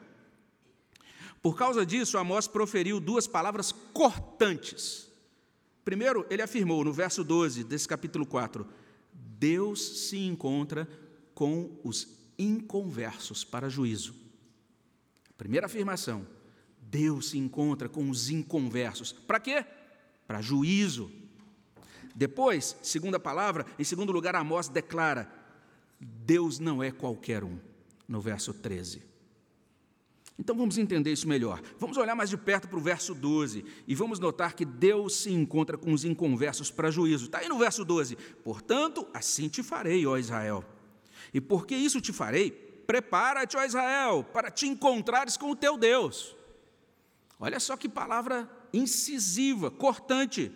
Por 1.43 1.57
causa 1.57 1.87
disso, 1.87 2.19
Amós 2.19 2.47
proferiu 2.47 3.01
duas 3.01 3.27
palavras 3.27 3.73
cortantes 3.95 5.06
Primeiro, 5.87 6.27
ele 6.29 6.43
afirmou 6.43 6.83
no 6.85 6.93
verso 6.93 7.23
12 7.23 7.63
desse 7.63 7.87
capítulo 7.87 8.27
4: 8.27 8.67
Deus 9.39 10.09
se 10.09 10.19
encontra 10.19 10.89
com 11.33 11.79
os 11.85 12.09
inconversos 12.37 13.45
para 13.45 13.69
juízo. 13.69 14.13
Primeira 15.39 15.67
afirmação: 15.67 16.27
Deus 16.83 17.31
se 17.31 17.39
encontra 17.39 17.89
com 17.89 18.11
os 18.11 18.29
inconversos. 18.31 19.13
Para 19.13 19.39
quê? 19.39 19.65
Para 20.27 20.43
juízo. 20.43 21.09
Depois, 22.17 22.77
segunda 22.83 23.21
palavra, 23.21 23.65
em 23.79 23.85
segundo 23.85 24.11
lugar, 24.11 24.35
Amós 24.35 24.67
declara: 24.69 25.33
Deus 26.01 26.59
não 26.59 26.83
é 26.83 26.91
qualquer 26.91 27.45
um, 27.45 27.61
no 28.09 28.21
verso 28.21 28.53
13. 28.53 29.05
Então 30.39 30.55
vamos 30.55 30.77
entender 30.77 31.13
isso 31.13 31.27
melhor. 31.27 31.63
Vamos 31.79 31.97
olhar 31.97 32.15
mais 32.15 32.29
de 32.29 32.37
perto 32.37 32.69
para 32.69 32.79
o 32.79 32.83
verso 32.83 33.15
12 33.15 33.65
e 33.87 33.95
vamos 33.95 34.19
notar 34.19 34.55
que 34.55 34.65
Deus 34.65 35.17
se 35.17 35.33
encontra 35.33 35.79
com 35.79 35.93
os 35.93 36.05
inconversos 36.05 36.71
para 36.71 36.91
juízo. 36.91 37.27
Está 37.27 37.39
aí 37.39 37.49
no 37.49 37.59
verso 37.59 37.85
12: 37.85 38.17
Portanto, 38.45 39.07
assim 39.15 39.49
te 39.49 39.63
farei, 39.63 40.07
ó 40.07 40.19
Israel. 40.19 40.63
E 41.33 41.41
porque 41.41 41.75
isso 41.75 42.01
te 42.01 42.13
farei, 42.13 42.51
prepara-te, 42.51 43.57
ó 43.57 43.65
Israel, 43.65 44.25
para 44.25 44.51
te 44.51 44.67
encontrares 44.67 45.37
com 45.37 45.51
o 45.51 45.57
teu 45.57 45.79
Deus. 45.79 46.37
Olha 47.39 47.59
só 47.59 47.77
que 47.77 47.89
palavra 47.89 48.49
incisiva, 48.73 49.71
cortante. 49.71 50.53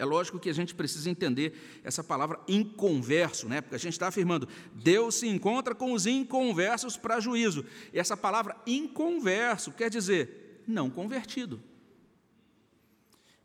É 0.00 0.04
lógico 0.06 0.38
que 0.38 0.48
a 0.48 0.54
gente 0.54 0.74
precisa 0.74 1.10
entender 1.10 1.52
essa 1.84 2.02
palavra 2.02 2.40
inconverso, 2.48 3.46
né? 3.46 3.60
porque 3.60 3.76
a 3.76 3.78
gente 3.78 3.92
está 3.92 4.08
afirmando, 4.08 4.48
Deus 4.72 5.16
se 5.16 5.28
encontra 5.28 5.74
com 5.74 5.92
os 5.92 6.06
inconversos 6.06 6.96
para 6.96 7.20
juízo. 7.20 7.66
E 7.92 7.98
essa 7.98 8.16
palavra 8.16 8.56
inconverso 8.66 9.72
quer 9.72 9.90
dizer 9.90 10.62
não 10.66 10.88
convertido. 10.88 11.62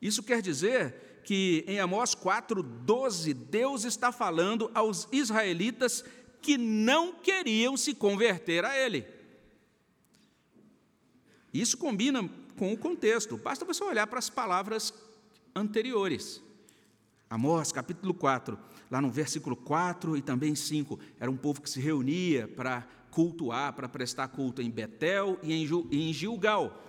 Isso 0.01 0.23
quer 0.23 0.41
dizer 0.41 1.21
que 1.25 1.65
em 1.67 1.77
Amós 1.77 2.15
4,12, 2.15 3.33
Deus 3.33 3.83
está 3.83 4.09
falando 4.13 4.71
aos 4.73 5.09
israelitas 5.11 6.05
que 6.41 6.57
não 6.57 7.15
queriam 7.15 7.75
se 7.75 7.93
converter 7.93 8.63
a 8.63 8.79
Ele. 8.79 9.05
Isso 11.53 11.77
combina 11.77 12.29
com 12.57 12.71
o 12.71 12.77
contexto, 12.77 13.35
basta 13.35 13.65
você 13.65 13.83
olhar 13.83 14.07
para 14.07 14.19
as 14.19 14.29
palavras 14.29 14.93
anteriores. 15.53 16.44
Amós, 17.29 17.71
capítulo 17.71 18.13
4, 18.13 18.57
lá 18.89 19.01
no 19.01 19.09
versículo 19.09 19.55
4 19.55 20.15
e 20.15 20.21
também 20.21 20.55
5, 20.55 20.99
era 21.19 21.29
um 21.29 21.35
povo 21.35 21.61
que 21.61 21.69
se 21.69 21.79
reunia 21.79 22.47
para 22.47 22.87
cultuar, 23.09 23.73
para 23.73 23.89
prestar 23.89 24.27
culto 24.27 24.61
em 24.61 24.69
Betel 24.69 25.39
e 25.41 25.53
em 25.53 26.13
Gilgal. 26.13 26.83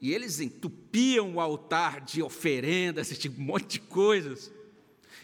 E 0.00 0.12
eles 0.12 0.40
entupiam 0.40 1.34
o 1.34 1.40
altar 1.40 2.00
de 2.00 2.22
oferendas, 2.22 3.10
esse 3.10 3.20
tipo, 3.20 3.40
um 3.40 3.44
monte 3.44 3.72
de 3.72 3.80
coisas. 3.80 4.50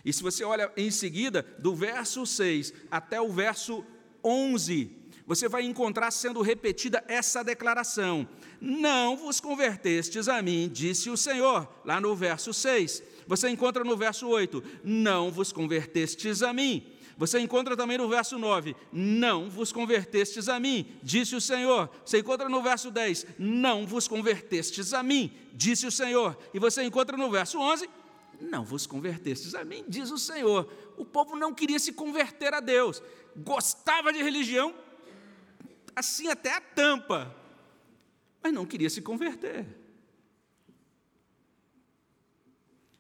E 0.04 0.12
se 0.12 0.22
você 0.22 0.44
olha 0.44 0.72
em 0.76 0.90
seguida, 0.90 1.42
do 1.58 1.74
verso 1.74 2.24
6 2.24 2.72
até 2.90 3.20
o 3.20 3.30
verso 3.30 3.84
11, 4.24 4.90
você 5.26 5.48
vai 5.48 5.62
encontrar 5.64 6.10
sendo 6.10 6.40
repetida 6.40 7.04
essa 7.08 7.42
declaração: 7.42 8.28
Não 8.60 9.16
vos 9.16 9.40
convertestes 9.40 10.28
a 10.28 10.40
mim, 10.40 10.70
disse 10.72 11.10
o 11.10 11.16
Senhor, 11.16 11.68
lá 11.84 12.00
no 12.00 12.14
verso 12.14 12.52
6. 12.52 13.02
Você 13.26 13.48
encontra 13.48 13.84
no 13.84 13.96
verso 13.96 14.26
8: 14.28 14.62
Não 14.82 15.30
vos 15.30 15.52
convertestes 15.52 16.42
a 16.42 16.52
mim. 16.52 16.84
Você 17.16 17.38
encontra 17.38 17.76
também 17.76 17.98
no 17.98 18.08
verso 18.08 18.38
9: 18.38 18.74
Não 18.92 19.48
vos 19.48 19.72
convertestes 19.72 20.48
a 20.48 20.58
mim, 20.58 20.86
disse 21.02 21.36
o 21.36 21.40
Senhor. 21.40 21.90
Você 22.04 22.18
encontra 22.18 22.48
no 22.48 22.62
verso 22.62 22.90
10: 22.90 23.26
Não 23.38 23.86
vos 23.86 24.08
convertestes 24.08 24.92
a 24.92 25.02
mim, 25.02 25.32
disse 25.52 25.86
o 25.86 25.90
Senhor. 25.92 26.36
E 26.52 26.58
você 26.58 26.82
encontra 26.82 27.16
no 27.16 27.30
verso 27.30 27.58
11: 27.58 27.88
Não 28.40 28.64
vos 28.64 28.86
convertestes 28.86 29.54
a 29.54 29.64
mim, 29.64 29.84
diz 29.86 30.10
o 30.10 30.18
Senhor. 30.18 30.68
O 30.96 31.04
povo 31.04 31.36
não 31.36 31.54
queria 31.54 31.78
se 31.78 31.92
converter 31.92 32.54
a 32.54 32.60
Deus, 32.60 33.02
gostava 33.36 34.12
de 34.12 34.22
religião, 34.22 34.74
assim 35.94 36.28
até 36.28 36.54
a 36.54 36.60
tampa, 36.60 37.34
mas 38.42 38.52
não 38.52 38.66
queria 38.66 38.90
se 38.90 39.00
converter. 39.00 39.81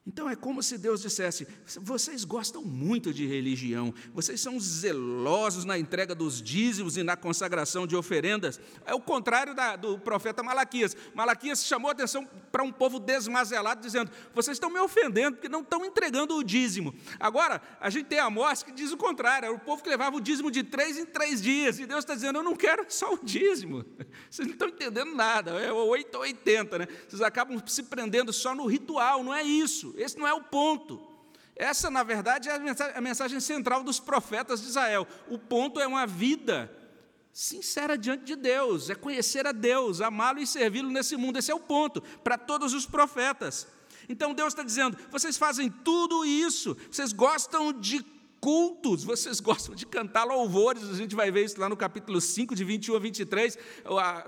Então 0.04 0.28
é 0.28 0.34
como 0.34 0.60
se 0.64 0.76
Deus 0.76 1.00
dissesse: 1.00 1.46
vocês 1.80 2.24
gostam 2.24 2.64
muito 2.64 3.14
de 3.14 3.24
religião, 3.24 3.94
vocês 4.12 4.40
são 4.40 4.58
zelosos 4.58 5.64
na 5.64 5.78
entrega 5.78 6.12
dos 6.12 6.42
dízimos 6.42 6.96
e 6.96 7.04
na 7.04 7.16
consagração 7.16 7.86
de 7.86 7.94
oferendas. 7.94 8.60
É 8.84 8.92
o 8.92 9.00
contrário 9.00 9.54
da, 9.54 9.76
do 9.76 9.98
profeta 10.00 10.42
Malaquias. 10.42 10.96
Malaquias 11.14 11.64
chamou 11.64 11.88
a 11.88 11.92
atenção 11.92 12.28
para 12.50 12.64
um 12.64 12.72
povo 12.72 12.98
desmazelado, 12.98 13.80
dizendo: 13.80 14.10
vocês 14.34 14.56
estão 14.56 14.70
me 14.70 14.80
ofendendo 14.80 15.36
porque 15.36 15.48
não 15.48 15.60
estão 15.60 15.84
entregando 15.84 16.36
o 16.36 16.42
dízimo. 16.42 16.92
Agora, 17.20 17.62
a 17.80 17.88
gente 17.88 18.06
tem 18.06 18.18
Amós 18.18 18.64
que 18.64 18.72
diz 18.72 18.90
o 18.90 18.96
contrário: 18.96 19.46
era 19.46 19.54
o 19.54 19.60
povo 19.60 19.84
que 19.84 19.88
levava 19.88 20.16
o 20.16 20.20
dízimo 20.20 20.50
de 20.50 20.64
três 20.64 20.98
em 20.98 21.06
três 21.06 21.40
dias, 21.40 21.78
e 21.78 21.86
Deus 21.86 22.00
está 22.00 22.16
dizendo: 22.16 22.40
eu 22.40 22.42
não 22.42 22.56
quero 22.56 22.84
só 22.88 23.14
o 23.14 23.20
dízimo. 23.22 23.84
Vocês 24.28 24.48
não 24.48 24.54
estão 24.54 24.68
entendendo 24.68 25.14
nada, 25.14 25.52
é 25.52 25.72
8 25.72 26.14
ou 26.16 26.22
80, 26.22 26.78
né? 26.78 26.88
Vocês 27.08 27.22
acabam 27.22 27.62
se 27.66 27.84
prendendo 27.84 28.32
só 28.32 28.52
no 28.52 28.66
ritual, 28.66 29.22
não 29.22 29.32
é 29.32 29.44
isso. 29.44 29.91
Esse 29.96 30.18
não 30.18 30.26
é 30.26 30.34
o 30.34 30.42
ponto. 30.42 31.00
Essa, 31.54 31.90
na 31.90 32.02
verdade, 32.02 32.48
é 32.48 32.54
a 32.54 32.58
mensagem, 32.58 32.96
a 32.96 33.00
mensagem 33.00 33.40
central 33.40 33.82
dos 33.84 34.00
profetas 34.00 34.60
de 34.62 34.68
Israel. 34.68 35.06
O 35.28 35.38
ponto 35.38 35.80
é 35.80 35.86
uma 35.86 36.06
vida 36.06 36.70
sincera 37.32 37.96
diante 37.96 38.24
de 38.24 38.36
Deus, 38.36 38.90
é 38.90 38.94
conhecer 38.94 39.46
a 39.46 39.52
Deus, 39.52 40.00
amá-lo 40.00 40.38
e 40.38 40.46
servi-lo 40.46 40.90
nesse 40.90 41.16
mundo. 41.16 41.38
Esse 41.38 41.50
é 41.50 41.54
o 41.54 41.60
ponto 41.60 42.02
para 42.22 42.36
todos 42.36 42.74
os 42.74 42.84
profetas. 42.84 43.66
Então 44.08 44.34
Deus 44.34 44.52
está 44.52 44.62
dizendo: 44.62 44.98
vocês 45.10 45.36
fazem 45.36 45.70
tudo 45.70 46.24
isso, 46.24 46.76
vocês 46.90 47.12
gostam 47.12 47.72
de 47.72 48.04
cultos, 48.42 49.04
vocês 49.04 49.38
gostam 49.38 49.72
de 49.72 49.86
cantar 49.86 50.24
louvores, 50.24 50.90
a 50.90 50.96
gente 50.96 51.14
vai 51.14 51.30
ver 51.30 51.44
isso 51.44 51.60
lá 51.60 51.68
no 51.68 51.76
capítulo 51.76 52.20
5, 52.20 52.56
de 52.56 52.64
21 52.64 52.96
a 52.96 52.98
23, 52.98 53.56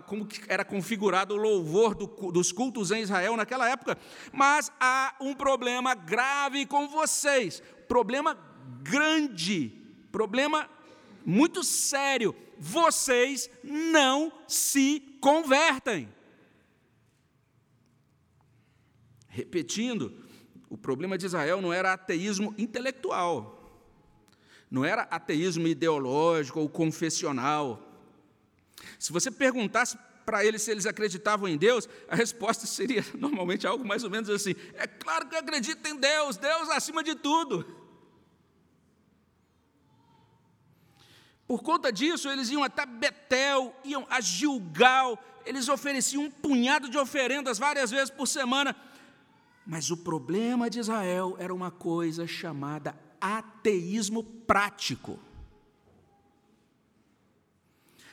como 0.07 0.29
era 0.47 0.65
configurado 0.65 1.35
o 1.35 1.37
louvor 1.37 1.97
do, 1.97 2.07
dos 2.31 2.53
cultos 2.53 2.93
em 2.93 3.03
Israel 3.03 3.37
naquela 3.37 3.69
época. 3.69 3.99
Mas 4.33 4.71
há 4.79 5.17
um 5.21 5.35
problema 5.35 5.97
grave 5.97 6.65
com 6.65 6.87
vocês, 6.87 7.61
problema 7.89 8.39
grande, 8.85 9.73
problema 10.13 10.71
muito 11.27 11.65
sério. 11.65 12.37
Vocês 12.57 13.51
não 13.65 14.33
se 14.47 15.01
convertem. 15.21 16.09
Repetindo, 19.27 20.15
o 20.71 20.79
problema 20.79 21.19
de 21.19 21.27
Israel 21.27 21.61
não 21.61 21.73
era 21.73 21.93
ateísmo 21.93 22.55
intelectual 22.57 23.64
não 24.71 24.85
era 24.85 25.03
ateísmo 25.03 25.67
ideológico 25.67 26.61
ou 26.61 26.69
confessional. 26.69 27.81
Se 28.99 29.13
você 29.13 29.31
perguntasse 29.31 29.97
para 30.25 30.45
eles 30.45 30.63
se 30.63 30.71
eles 30.71 30.87
acreditavam 30.87 31.47
em 31.47 31.57
Deus, 31.57 31.89
a 32.09 32.17
resposta 32.17 32.67
seria 32.69 33.05
normalmente 33.15 33.67
algo 33.67 33.85
mais 33.85 34.05
ou 34.05 34.11
menos 34.11 34.29
assim: 34.31 34.55
é 34.75 34.87
claro 34.87 35.29
que 35.29 35.35
eu 35.35 35.41
acredito 35.41 35.87
em 35.87 35.97
Deus, 35.97 36.37
Deus 36.37 36.69
acima 36.71 37.03
de 37.03 37.15
tudo. 37.15 37.83
Por 41.47 41.63
conta 41.63 41.93
disso, 41.93 42.29
eles 42.29 42.49
iam 42.49 42.65
até 42.65 42.87
Betel, 42.87 43.75
iam 43.85 44.07
a 44.09 44.21
Gilgal, 44.21 45.23
eles 45.45 45.69
ofereciam 45.69 46.25
um 46.25 46.31
punhado 46.31 46.89
de 46.89 46.97
oferendas 46.97 47.59
várias 47.59 47.91
vezes 47.91 48.09
por 48.09 48.27
semana. 48.27 48.75
Mas 49.67 49.91
o 49.91 49.97
problema 49.97 50.69
de 50.71 50.81
Israel 50.81 51.37
era 51.39 51.55
uma 51.55 51.71
coisa 51.71 52.27
chamada 52.27 52.99
ateísmo 53.25 54.23
prático. 54.23 55.19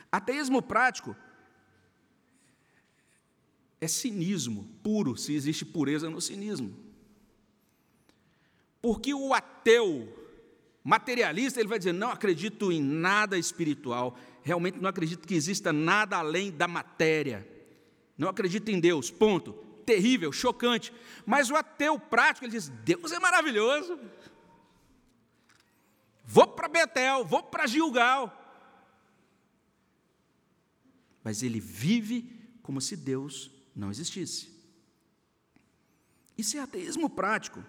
Ateísmo 0.10 0.62
prático 0.62 1.15
é 3.82 3.88
cinismo 3.88 4.68
puro, 4.82 5.18
se 5.18 5.34
existe 5.34 5.65
pureza 5.65 6.10
no 6.10 6.22
cinismo. 6.22 6.74
Porque 8.82 9.13
o 9.13 9.34
ateu 9.34 10.18
materialista, 10.84 11.60
ele 11.60 11.70
vai 11.70 11.77
dizer: 11.77 11.94
não 11.94 12.10
acredito 12.10 12.72
em 12.72 12.82
nada 12.82 13.38
espiritual, 13.38 14.18
realmente 14.44 14.80
não 14.80 14.89
acredito 14.89 15.27
que 15.27 15.36
exista 15.36 15.74
nada 15.74 16.18
além 16.18 16.51
da 16.51 16.68
matéria, 16.68 17.48
não 18.18 18.30
acredito 18.30 18.70
em 18.70 18.80
Deus, 18.80 19.12
ponto. 19.12 19.53
Terrível, 19.84 20.32
chocante. 20.32 20.94
Mas 21.25 21.50
o 21.50 21.56
ateu 21.56 22.00
prático, 22.00 22.46
ele 22.46 22.51
diz: 22.51 22.70
Deus 22.70 23.12
é 23.12 23.20
maravilhoso, 23.20 24.00
vou 26.32 26.48
para 26.48 26.70
Betel, 26.70 27.26
vou 27.26 27.44
para 27.44 27.68
Gilgal. 27.68 28.38
Mas 31.22 31.44
ele 31.44 31.60
vive 31.60 32.58
como 32.64 32.80
se 32.80 32.96
Deus 32.96 33.52
não 33.76 33.92
existisse. 33.92 34.50
Isso 36.38 36.58
é 36.58 36.62
ateísmo 36.62 37.10
prático. 37.10 37.62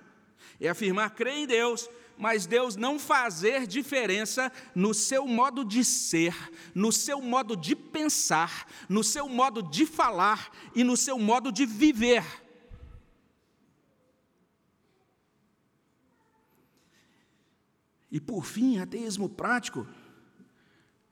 É 0.60 0.68
afirmar 0.68 1.10
crer 1.10 1.34
em 1.34 1.46
Deus, 1.46 1.90
mas 2.16 2.46
Deus 2.46 2.76
não 2.76 3.00
fazer 3.00 3.66
diferença 3.66 4.52
no 4.76 4.94
seu 4.94 5.26
modo 5.26 5.64
de 5.64 5.84
ser, 5.84 6.32
no 6.72 6.92
seu 6.92 7.20
modo 7.20 7.56
de 7.56 7.74
pensar, 7.74 8.68
no 8.88 9.02
seu 9.02 9.28
modo 9.28 9.60
de 9.60 9.84
falar 9.84 10.52
e 10.72 10.84
no 10.84 10.96
seu 10.96 11.18
modo 11.18 11.50
de 11.50 11.66
viver. 11.66 12.41
E 18.12 18.20
por 18.20 18.44
fim, 18.44 18.76
ateísmo 18.76 19.26
prático 19.26 19.88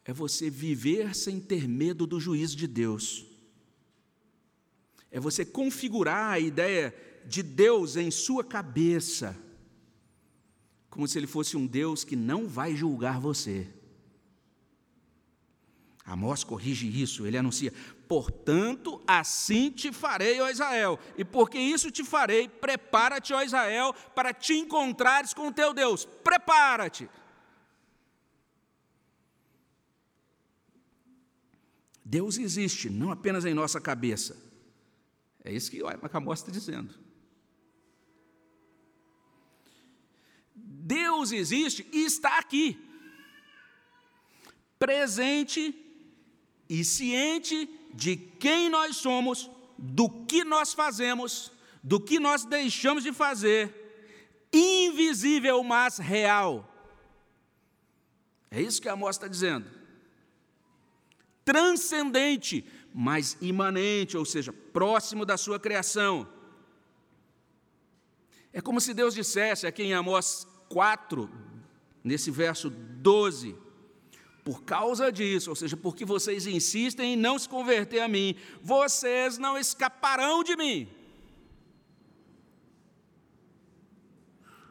é 0.04 0.12
você 0.12 0.50
viver 0.50 1.16
sem 1.16 1.40
ter 1.40 1.66
medo 1.66 2.07
do 2.07 2.21
juízo 2.21 2.54
de 2.54 2.66
Deus. 2.66 3.25
É 5.11 5.19
você 5.19 5.42
configurar 5.42 6.33
a 6.33 6.38
ideia 6.38 6.95
de 7.26 7.42
Deus 7.42 7.97
em 7.97 8.11
sua 8.11 8.45
cabeça. 8.45 9.35
como 10.90 11.07
se 11.09 11.19
ele 11.19 11.26
fosse 11.26 11.57
um 11.57 11.66
Deus 11.66 12.04
que 12.04 12.16
não 12.16 12.47
vai 12.47 12.76
julgar 12.76 13.19
você. 13.19 13.66
Amós 16.10 16.42
corrige 16.42 16.88
isso, 17.00 17.24
ele 17.24 17.38
anuncia: 17.38 17.72
Portanto, 18.08 19.00
assim 19.06 19.70
te 19.70 19.92
farei, 19.92 20.40
ó 20.40 20.50
Israel, 20.50 20.98
e 21.16 21.24
porque 21.24 21.56
isso 21.56 21.88
te 21.88 22.02
farei, 22.02 22.48
prepara-te, 22.48 23.32
ó 23.32 23.40
Israel, 23.40 23.94
para 24.12 24.34
te 24.34 24.54
encontrares 24.54 25.32
com 25.32 25.46
o 25.46 25.52
teu 25.52 25.72
Deus. 25.72 26.04
Prepara-te. 26.04 27.08
Deus 32.04 32.38
existe, 32.38 32.90
não 32.90 33.12
apenas 33.12 33.44
em 33.44 33.54
nossa 33.54 33.80
cabeça. 33.80 34.36
É 35.44 35.52
isso 35.52 35.70
que 35.70 35.80
o 35.80 35.86
Amós 36.12 36.40
está 36.40 36.50
dizendo. 36.50 36.92
Deus 40.56 41.30
existe 41.30 41.88
e 41.92 42.04
está 42.04 42.36
aqui, 42.38 42.76
presente 44.76 45.86
e 46.70 46.84
ciente 46.84 47.68
de 47.92 48.16
quem 48.16 48.68
nós 48.68 48.96
somos, 48.96 49.50
do 49.76 50.08
que 50.08 50.44
nós 50.44 50.72
fazemos, 50.72 51.50
do 51.82 51.98
que 52.00 52.20
nós 52.20 52.44
deixamos 52.44 53.02
de 53.02 53.12
fazer, 53.12 53.74
invisível, 54.52 55.64
mas 55.64 55.98
real. 55.98 56.72
É 58.52 58.62
isso 58.62 58.80
que 58.80 58.88
Amós 58.88 59.16
está 59.16 59.26
dizendo. 59.26 59.68
Transcendente, 61.44 62.64
mas 62.94 63.36
imanente, 63.40 64.16
ou 64.16 64.24
seja, 64.24 64.52
próximo 64.52 65.26
da 65.26 65.36
sua 65.36 65.58
criação. 65.58 66.28
É 68.52 68.60
como 68.60 68.80
se 68.80 68.94
Deus 68.94 69.14
dissesse 69.14 69.66
aqui 69.66 69.82
em 69.82 69.92
Amós 69.92 70.46
4, 70.68 71.28
nesse 72.04 72.30
verso 72.30 72.70
12, 72.70 73.56
por 74.44 74.62
causa 74.62 75.11
disso, 75.12 75.50
ou 75.50 75.56
seja, 75.56 75.76
porque 75.76 76.04
vocês 76.04 76.47
insistem 76.47 77.14
em 77.14 77.16
não 77.16 77.38
se 77.38 77.49
converter 77.49 78.00
a 78.00 78.09
mim, 78.09 78.35
vocês 78.62 79.38
não 79.38 79.59
escaparão 79.59 80.42
de 80.42 80.56
mim. 80.56 80.88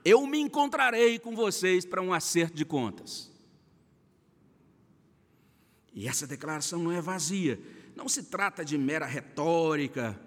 Eu 0.03 0.25
me 0.25 0.39
encontrarei 0.39 1.19
com 1.19 1.35
vocês 1.35 1.85
para 1.85 2.01
um 2.01 2.13
acerto 2.13 2.55
de 2.55 2.65
contas. 2.65 3.29
E 5.93 6.07
essa 6.07 6.25
declaração 6.25 6.81
não 6.81 6.91
é 6.91 7.01
vazia, 7.01 7.59
não 7.95 8.07
se 8.07 8.23
trata 8.23 8.63
de 8.63 8.77
mera 8.77 9.05
retórica, 9.05 10.19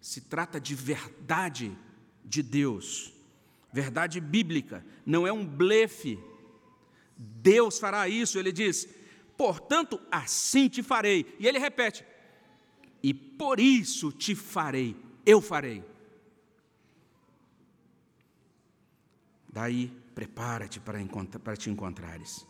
se 0.00 0.22
trata 0.22 0.60
de 0.60 0.74
verdade 0.74 1.76
de 2.24 2.42
Deus 2.42 3.12
verdade 3.72 4.20
bíblica, 4.20 4.84
não 5.04 5.26
é 5.26 5.32
um 5.32 5.44
blefe. 5.44 6.18
Deus 7.18 7.80
fará 7.80 8.08
isso, 8.08 8.38
ele 8.38 8.52
diz, 8.52 8.88
portanto, 9.36 10.00
assim 10.10 10.68
te 10.68 10.82
farei. 10.82 11.26
E 11.40 11.48
ele 11.48 11.58
repete, 11.58 12.04
e 13.02 13.12
por 13.12 13.58
isso 13.58 14.12
te 14.12 14.36
farei, 14.36 14.96
eu 15.26 15.40
farei. 15.40 15.84
Daí, 19.52 19.92
prepara-te 20.14 20.78
para, 20.78 20.98
para 21.42 21.56
te 21.56 21.68
encontrares. 21.68 22.46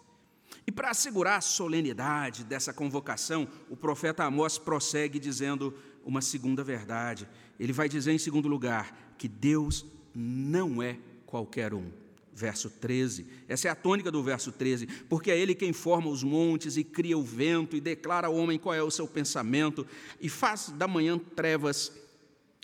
E 0.67 0.73
para 0.73 0.91
assegurar 0.91 1.39
a 1.39 1.41
solenidade 1.41 2.45
dessa 2.45 2.75
convocação, 2.75 3.49
o 3.71 3.77
profeta 3.77 4.25
Amós 4.25 4.59
prossegue 4.59 5.19
dizendo 5.19 5.75
uma 6.05 6.21
segunda 6.21 6.63
verdade. 6.63 7.27
Ele 7.59 7.73
vai 7.73 7.89
dizer, 7.89 8.13
em 8.13 8.19
segundo 8.19 8.49
lugar, 8.49 9.15
que 9.17 9.29
Deus 9.29 9.87
não 10.15 10.83
é 10.83 10.99
qualquer 11.25 11.73
um. 11.73 11.91
Verso 12.39 12.71
13, 12.71 13.27
essa 13.49 13.67
é 13.67 13.71
a 13.73 13.75
tônica 13.75 14.13
do 14.13 14.23
verso 14.23 14.53
13, 14.53 14.87
porque 15.09 15.29
é 15.29 15.37
Ele 15.37 15.57
quem 15.57 15.73
forma 15.73 16.09
os 16.09 16.23
montes 16.23 16.77
e 16.77 16.85
cria 16.85 17.19
o 17.19 17.23
vento 17.23 17.75
e 17.75 17.81
declara 17.81 18.29
ao 18.29 18.37
homem 18.37 18.61
qual 18.61 18.73
é 18.73 18.81
o 18.81 18.93
seu 18.93 19.09
pensamento, 19.09 19.85
e 20.21 20.29
faz 20.29 20.69
da 20.69 20.87
manhã 20.87 21.19
trevas 21.19 21.91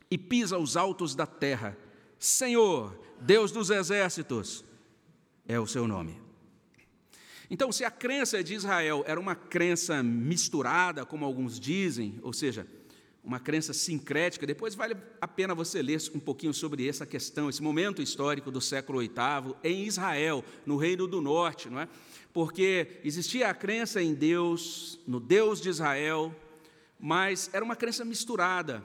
e 0.08 0.16
pisa 0.16 0.56
os 0.56 0.76
altos 0.76 1.16
da 1.16 1.26
terra. 1.26 1.76
Senhor, 2.20 2.96
Deus 3.20 3.50
dos 3.50 3.68
exércitos, 3.68 4.64
é 5.44 5.58
o 5.58 5.66
seu 5.66 5.88
nome. 5.88 6.22
Então, 7.50 7.72
se 7.72 7.84
a 7.84 7.90
crença 7.90 8.44
de 8.44 8.54
Israel 8.54 9.02
era 9.08 9.18
uma 9.18 9.34
crença 9.34 10.04
misturada, 10.04 11.04
como 11.04 11.24
alguns 11.24 11.58
dizem, 11.58 12.16
ou 12.22 12.32
seja, 12.32 12.64
uma 13.24 13.40
crença 13.40 13.72
sincrética. 13.72 14.46
Depois 14.46 14.74
vale 14.74 14.96
a 15.20 15.26
pena 15.26 15.54
você 15.54 15.80
ler 15.80 16.00
um 16.14 16.20
pouquinho 16.20 16.52
sobre 16.52 16.86
essa 16.86 17.06
questão, 17.06 17.48
esse 17.48 17.62
momento 17.62 18.02
histórico 18.02 18.50
do 18.50 18.60
século 18.60 19.00
VIII 19.00 19.54
em 19.64 19.84
Israel, 19.84 20.44
no 20.66 20.76
Reino 20.76 21.06
do 21.06 21.20
Norte, 21.20 21.70
não 21.70 21.80
é? 21.80 21.88
Porque 22.32 23.00
existia 23.02 23.48
a 23.48 23.54
crença 23.54 24.02
em 24.02 24.12
Deus, 24.12 24.98
no 25.06 25.18
Deus 25.18 25.60
de 25.60 25.70
Israel, 25.70 26.34
mas 27.00 27.48
era 27.52 27.64
uma 27.64 27.76
crença 27.76 28.04
misturada. 28.04 28.82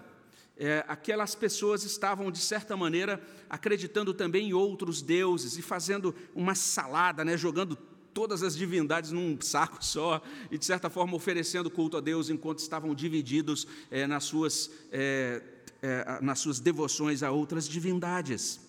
É, 0.56 0.84
aquelas 0.88 1.36
pessoas 1.36 1.84
estavam, 1.84 2.30
de 2.30 2.39
certa 2.39 2.75
maneira, 2.78 3.21
acreditando 3.49 4.13
também 4.13 4.49
em 4.49 4.54
outros 4.54 5.02
deuses 5.02 5.58
e 5.58 5.62
fazendo 5.62 6.13
uma 6.36 6.54
salada, 6.54 7.25
né, 7.25 7.38
jogando 7.38 7.78
todas 8.13 8.43
as 8.43 8.56
divindades 8.56 9.12
num 9.12 9.39
saco 9.41 9.84
só 9.84 10.22
e, 10.52 10.58
de 10.58 10.65
certa 10.65 10.89
forma, 10.89 11.15
oferecendo 11.15 11.69
culto 11.69 11.98
a 11.98 12.02
Deus 12.02 12.30
enquanto 12.30 12.60
estavam 12.60 12.93
divididos 12.93 13.67
é, 13.89 14.06
nas, 14.08 14.24
suas, 14.24 14.72
é, 14.91 15.41
é, 15.82 16.19
nas 16.22 16.39
suas 16.39 16.60
devoções 16.60 17.24
a 17.24 17.32
outras 17.32 17.67
divindades. 17.67 18.60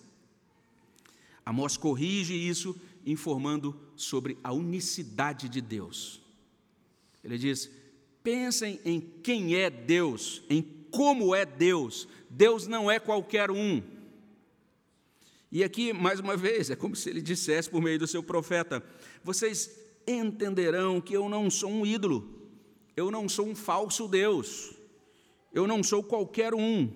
Amós 1.45 1.75
corrige 1.77 2.33
isso, 2.33 2.75
informando 3.05 3.79
sobre 3.95 4.37
a 4.43 4.53
unicidade 4.53 5.49
de 5.49 5.59
Deus. 5.59 6.21
Ele 7.23 7.37
diz: 7.37 7.69
pensem 8.23 8.79
em 8.85 8.99
quem 8.99 9.55
é 9.55 9.69
Deus, 9.69 10.43
em 10.49 10.61
como 10.91 11.33
é 11.33 11.45
Deus. 11.45 12.07
Deus 12.29 12.67
não 12.67 12.89
é 12.89 12.99
qualquer 12.99 13.49
um. 13.51 13.81
E 15.51 15.63
aqui, 15.63 15.91
mais 15.91 16.19
uma 16.19 16.37
vez, 16.37 16.69
é 16.69 16.75
como 16.75 16.95
se 16.95 17.09
ele 17.09 17.21
dissesse 17.21 17.69
por 17.69 17.81
meio 17.81 17.99
do 17.99 18.07
seu 18.07 18.23
profeta: 18.23 18.81
vocês 19.23 19.79
entenderão 20.07 20.99
que 20.99 21.13
eu 21.13 21.29
não 21.29 21.49
sou 21.49 21.69
um 21.69 21.85
ídolo, 21.85 22.27
eu 22.95 23.11
não 23.11 23.29
sou 23.29 23.47
um 23.47 23.55
falso 23.55 24.07
Deus, 24.07 24.73
eu 25.53 25.67
não 25.67 25.83
sou 25.83 26.03
qualquer 26.03 26.53
um, 26.53 26.89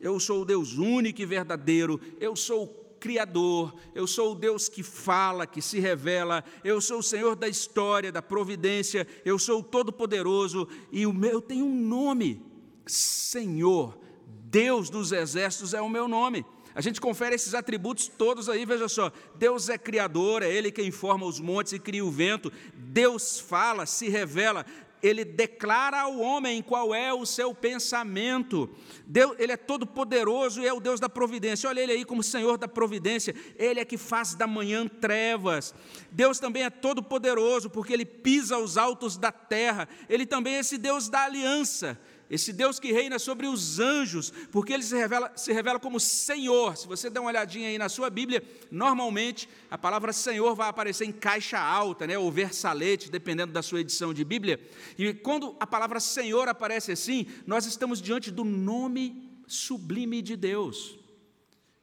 eu 0.00 0.18
sou 0.18 0.42
o 0.42 0.44
Deus 0.44 0.74
único 0.74 1.20
e 1.20 1.26
verdadeiro, 1.26 2.00
eu 2.20 2.34
sou 2.36 2.64
o 2.64 2.68
Criador, 2.98 3.74
eu 3.94 4.06
sou 4.06 4.32
o 4.32 4.34
Deus 4.34 4.68
que 4.68 4.82
fala, 4.82 5.46
que 5.46 5.62
se 5.62 5.78
revela, 5.78 6.44
eu 6.64 6.80
sou 6.80 6.98
o 6.98 7.02
Senhor 7.02 7.36
da 7.36 7.48
história, 7.48 8.10
da 8.10 8.20
providência, 8.20 9.06
eu 9.24 9.38
sou 9.38 9.60
o 9.60 9.62
Todo-Poderoso 9.62 10.68
e 10.90 11.06
o 11.06 11.12
meu 11.12 11.40
tem 11.40 11.62
um 11.62 11.74
nome, 11.74 12.42
Senhor, 12.86 13.98
Deus 14.26 14.90
dos 14.90 15.12
exércitos 15.12 15.74
é 15.74 15.80
o 15.80 15.88
meu 15.88 16.08
nome. 16.08 16.44
A 16.78 16.80
gente 16.80 17.00
confere 17.00 17.34
esses 17.34 17.54
atributos 17.54 18.06
todos 18.06 18.48
aí, 18.48 18.64
veja 18.64 18.88
só. 18.88 19.10
Deus 19.34 19.68
é 19.68 19.76
criador, 19.76 20.44
é 20.44 20.48
Ele 20.48 20.70
quem 20.70 20.92
forma 20.92 21.26
os 21.26 21.40
montes 21.40 21.72
e 21.72 21.78
cria 21.80 22.04
o 22.04 22.10
vento. 22.12 22.52
Deus 22.72 23.40
fala, 23.40 23.84
se 23.84 24.08
revela, 24.08 24.64
ele 25.02 25.24
declara 25.24 26.02
ao 26.02 26.20
homem 26.20 26.62
qual 26.62 26.94
é 26.94 27.12
o 27.12 27.26
seu 27.26 27.52
pensamento. 27.52 28.70
Deus, 29.04 29.34
ele 29.40 29.50
é 29.50 29.56
todo 29.56 29.88
poderoso 29.88 30.62
e 30.62 30.68
é 30.68 30.72
o 30.72 30.78
Deus 30.78 31.00
da 31.00 31.08
providência. 31.08 31.68
Olha 31.68 31.80
ele 31.80 31.90
aí 31.90 32.04
como 32.04 32.22
Senhor 32.22 32.56
da 32.56 32.68
providência. 32.68 33.34
Ele 33.56 33.80
é 33.80 33.84
que 33.84 33.98
faz 33.98 34.36
da 34.36 34.46
manhã 34.46 34.86
trevas. 34.86 35.74
Deus 36.12 36.38
também 36.38 36.62
é 36.62 36.70
todo 36.70 37.02
poderoso 37.02 37.68
porque 37.68 37.92
ele 37.92 38.06
pisa 38.06 38.56
os 38.56 38.78
altos 38.78 39.16
da 39.16 39.32
terra. 39.32 39.88
Ele 40.08 40.24
também 40.24 40.54
é 40.54 40.60
esse 40.60 40.78
Deus 40.78 41.08
da 41.08 41.24
aliança 41.24 41.98
esse 42.30 42.52
Deus 42.52 42.78
que 42.78 42.92
reina 42.92 43.18
sobre 43.18 43.46
os 43.46 43.78
anjos, 43.78 44.30
porque 44.52 44.72
ele 44.72 44.82
se 44.82 44.94
revela, 44.94 45.32
se 45.34 45.52
revela 45.52 45.78
como 45.78 45.98
Senhor. 45.98 46.76
Se 46.76 46.86
você 46.86 47.08
der 47.08 47.20
uma 47.20 47.30
olhadinha 47.30 47.68
aí 47.68 47.78
na 47.78 47.88
sua 47.88 48.10
Bíblia, 48.10 48.42
normalmente 48.70 49.48
a 49.70 49.78
palavra 49.78 50.12
Senhor 50.12 50.54
vai 50.54 50.68
aparecer 50.68 51.06
em 51.06 51.12
caixa 51.12 51.58
alta, 51.58 52.06
né, 52.06 52.18
ou 52.18 52.30
versalete, 52.30 53.10
dependendo 53.10 53.52
da 53.52 53.62
sua 53.62 53.80
edição 53.80 54.12
de 54.12 54.24
Bíblia. 54.24 54.60
E 54.98 55.14
quando 55.14 55.56
a 55.58 55.66
palavra 55.66 56.00
Senhor 56.00 56.48
aparece 56.48 56.92
assim, 56.92 57.26
nós 57.46 57.64
estamos 57.64 58.02
diante 58.02 58.30
do 58.30 58.44
nome 58.44 59.30
sublime 59.46 60.20
de 60.20 60.36
Deus. 60.36 60.97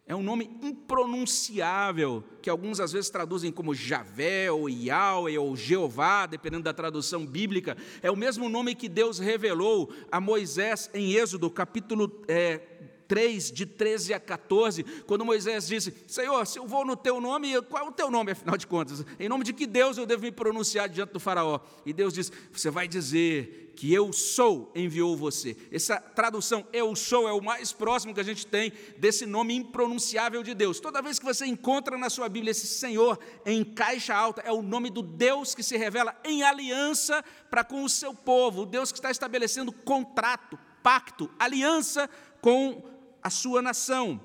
É 0.08 0.16
um 0.16 0.22
nome 0.22 0.52
impronunciável, 0.62 2.24
que 2.40 2.48
alguns 2.48 2.80
às 2.80 2.92
vezes 2.92 3.10
traduzem 3.10 3.52
como 3.52 3.74
Javé, 3.74 4.52
ou 4.52 4.70
Yahweh, 4.70 5.40
ou 5.40 5.56
Jeová, 5.56 6.28
dependendo 6.28 6.64
da 6.64 6.74
tradução 6.74 7.26
bíblica. 7.26 7.76
É 8.04 8.12
o 8.12 8.16
mesmo 8.16 8.48
nome 8.48 8.76
que 8.76 8.88
Deus 8.88 9.18
revelou 9.18 9.92
a 10.12 10.22
Moisés 10.22 10.92
em 10.94 11.14
Êxodo, 11.14 11.50
capítulo 11.50 12.24
é, 12.28 12.62
3, 13.08 13.52
de 13.52 13.66
13 13.66 14.14
a 14.14 14.20
14, 14.20 14.84
quando 15.06 15.26
Moisés 15.26 15.68
disse: 15.68 15.94
Senhor, 16.08 16.46
se 16.46 16.60
eu 16.60 16.68
vou 16.68 16.86
no 16.86 16.96
teu 16.96 17.20
nome, 17.22 17.62
qual 17.64 17.86
é 17.86 17.88
o 17.88 17.92
teu 17.92 18.10
nome, 18.10 18.32
afinal 18.32 18.58
de 18.58 18.68
contas? 18.68 19.06
Em 19.20 19.30
nome 19.30 19.44
de 19.44 19.54
que 19.54 19.66
Deus 19.66 19.98
eu 19.98 20.06
devo 20.06 20.24
me 20.24 20.32
pronunciar 20.32 20.90
diante 20.90 21.14
do 21.14 21.20
Faraó? 21.20 21.60
E 21.86 21.94
Deus 21.94 22.14
disse: 22.14 22.32
Você 22.52 22.70
vai 22.70 22.88
dizer 22.88 23.66
que 23.76 23.94
eu 23.94 24.12
sou 24.14 24.72
enviou 24.74 25.16
você. 25.16 25.56
Essa 25.72 26.00
tradução, 26.00 26.66
eu 26.72 26.96
sou, 26.96 27.28
é 27.28 27.34
o 27.34 27.44
mais 27.44 27.72
próximo 27.72 28.14
que 28.14 28.20
a 28.20 28.24
gente 28.24 28.48
tem 28.48 28.72
desse 28.98 29.26
nome 29.26 29.54
impronunciável 29.54 30.42
de 30.42 30.54
Deus. 30.54 30.80
Toda 30.80 31.02
vez 31.02 31.20
que 31.20 31.26
você 31.26 31.46
encontra 31.46 31.98
na 31.98 32.10
sua 32.10 32.30
Bíblia 32.30 32.52
esse 32.52 32.68
Senhor 32.68 33.20
em 33.46 33.64
caixa 33.64 34.16
alta, 34.16 34.42
é 34.42 34.52
o 34.52 34.62
nome 34.62 34.90
do 34.90 35.02
Deus 35.02 35.54
que 35.54 35.62
se 35.62 35.78
revela 35.78 36.16
em 36.24 36.42
aliança 36.42 37.24
para 37.50 37.64
com 37.64 37.84
o 37.84 37.90
seu 37.90 38.14
povo, 38.14 38.62
o 38.62 38.66
Deus 38.66 38.92
que 38.92 38.98
está 38.98 39.12
estabelecendo 39.12 39.72
contrato, 39.72 40.58
pacto, 40.82 41.30
aliança 41.38 42.10
com 42.42 42.95
a 43.26 43.30
sua 43.32 43.60
nação. 43.60 44.22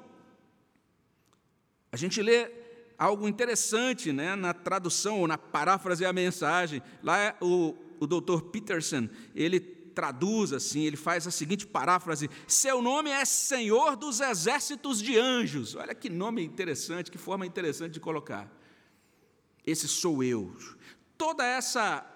A 1.91 1.97
gente 1.97 2.21
lê 2.21 2.51
algo 2.99 3.27
interessante 3.27 4.13
né, 4.13 4.37
na 4.37 4.53
tradução 4.53 5.21
ou 5.21 5.27
na 5.27 5.39
paráfrase 5.39 6.05
a 6.05 6.13
mensagem. 6.13 6.83
Lá 7.03 7.35
o, 7.41 7.75
o 7.99 8.07
doutor 8.07 8.43
Peterson, 8.43 9.09
ele 9.35 9.59
traduz 9.59 10.53
assim, 10.53 10.83
ele 10.83 10.99
faz 10.99 11.27
a 11.27 11.31
seguinte 11.31 11.67
paráfrase: 11.67 12.29
Seu 12.47 12.83
nome 12.83 13.09
é 13.09 13.25
Senhor 13.25 13.97
dos 13.97 14.21
Exércitos 14.21 15.01
de 15.01 15.19
Anjos. 15.19 15.75
Olha 15.75 15.95
que 15.95 16.11
nome 16.11 16.45
interessante, 16.45 17.11
que 17.11 17.17
forma 17.17 17.47
interessante 17.47 17.93
de 17.93 18.01
colocar. 18.01 18.53
Esse 19.67 19.89
sou 19.89 20.23
eu. 20.23 20.55
Toda 21.17 21.43
essa 21.43 22.07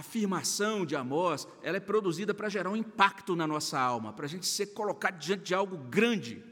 afirmação 0.00 0.84
de 0.84 0.96
Amós, 0.96 1.46
ela 1.62 1.76
é 1.76 1.80
produzida 1.80 2.34
para 2.34 2.48
gerar 2.48 2.70
um 2.70 2.76
impacto 2.76 3.34
na 3.34 3.46
nossa 3.46 3.78
alma, 3.78 4.12
para 4.12 4.26
a 4.26 4.28
gente 4.28 4.46
ser 4.46 4.66
colocado 4.66 5.18
diante 5.18 5.44
de 5.44 5.54
algo 5.54 5.76
grande. 5.76 6.44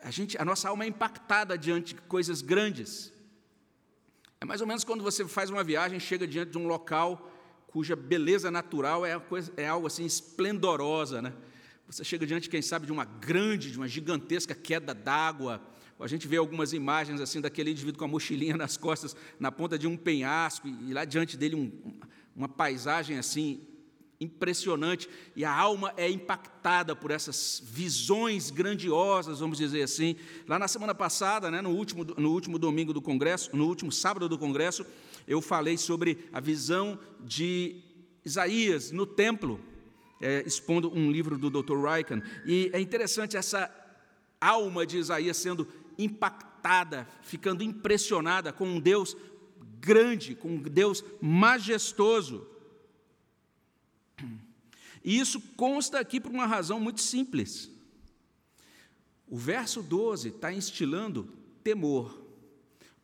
A, 0.00 0.10
gente, 0.10 0.38
a 0.38 0.44
nossa 0.44 0.68
alma 0.68 0.84
é 0.84 0.86
impactada 0.88 1.58
diante 1.58 1.94
de 1.94 2.00
coisas 2.02 2.40
grandes. 2.40 3.12
É 4.40 4.44
mais 4.44 4.60
ou 4.60 4.66
menos 4.66 4.84
quando 4.84 5.02
você 5.02 5.26
faz 5.26 5.50
uma 5.50 5.64
viagem, 5.64 5.98
chega 5.98 6.26
diante 6.26 6.52
de 6.52 6.58
um 6.58 6.66
local 6.66 7.32
cuja 7.66 7.94
beleza 7.94 8.50
natural 8.50 9.04
é, 9.04 9.18
coisa, 9.18 9.52
é 9.56 9.66
algo 9.66 9.86
assim 9.86 10.04
esplendorosa, 10.04 11.20
né? 11.20 11.32
Você 11.86 12.02
chega 12.02 12.26
diante, 12.26 12.48
quem 12.48 12.62
sabe, 12.62 12.86
de 12.86 12.92
uma 12.92 13.04
grande, 13.04 13.70
de 13.70 13.76
uma 13.76 13.86
gigantesca 13.86 14.54
queda 14.54 14.94
d'água, 14.94 15.60
a 16.04 16.06
gente 16.06 16.28
vê 16.28 16.36
algumas 16.36 16.72
imagens 16.72 17.20
assim 17.20 17.40
daquele 17.40 17.70
indivíduo 17.70 17.98
com 17.98 18.04
a 18.04 18.08
mochilinha 18.08 18.56
nas 18.56 18.76
costas, 18.76 19.16
na 19.40 19.50
ponta 19.50 19.78
de 19.78 19.86
um 19.86 19.96
penhasco, 19.96 20.68
e 20.68 20.92
lá 20.92 21.04
diante 21.04 21.36
dele 21.36 21.56
um, 21.56 21.72
uma 22.34 22.48
paisagem 22.48 23.18
assim 23.18 23.60
impressionante, 24.20 25.08
e 25.34 25.44
a 25.44 25.52
alma 25.52 25.92
é 25.96 26.08
impactada 26.10 26.96
por 26.96 27.10
essas 27.10 27.62
visões 27.64 28.50
grandiosas, 28.50 29.40
vamos 29.40 29.58
dizer 29.58 29.82
assim. 29.82 30.16
Lá 30.46 30.58
na 30.58 30.68
semana 30.68 30.94
passada, 30.94 31.50
né, 31.50 31.60
no, 31.60 31.70
último, 31.70 32.04
no 32.04 32.32
último 32.32 32.58
domingo 32.58 32.92
do 32.92 33.02
Congresso, 33.02 33.54
no 33.54 33.66
último 33.66 33.92
sábado 33.92 34.28
do 34.28 34.38
Congresso, 34.38 34.86
eu 35.26 35.42
falei 35.42 35.76
sobre 35.76 36.28
a 36.32 36.40
visão 36.40 36.98
de 37.20 37.82
Isaías 38.24 38.90
no 38.90 39.06
templo, 39.06 39.60
é, 40.20 40.42
expondo 40.46 40.90
um 40.94 41.10
livro 41.10 41.36
do 41.36 41.50
Dr. 41.50 41.76
Ryken. 41.76 42.22
E 42.46 42.70
é 42.72 42.80
interessante 42.80 43.36
essa 43.36 43.70
alma 44.40 44.86
de 44.86 44.98
Isaías 44.98 45.36
sendo 45.36 45.66
impactada, 45.98 47.08
ficando 47.22 47.62
impressionada 47.62 48.52
com 48.52 48.66
um 48.66 48.80
Deus 48.80 49.16
grande, 49.80 50.34
com 50.34 50.48
um 50.56 50.62
Deus 50.62 51.04
majestoso. 51.20 52.46
E 55.04 55.18
isso 55.18 55.40
consta 55.56 56.00
aqui 56.00 56.20
por 56.20 56.32
uma 56.32 56.46
razão 56.46 56.80
muito 56.80 57.00
simples. 57.00 57.70
O 59.28 59.36
verso 59.36 59.82
12 59.82 60.28
está 60.28 60.52
instilando 60.52 61.32
temor. 61.62 62.24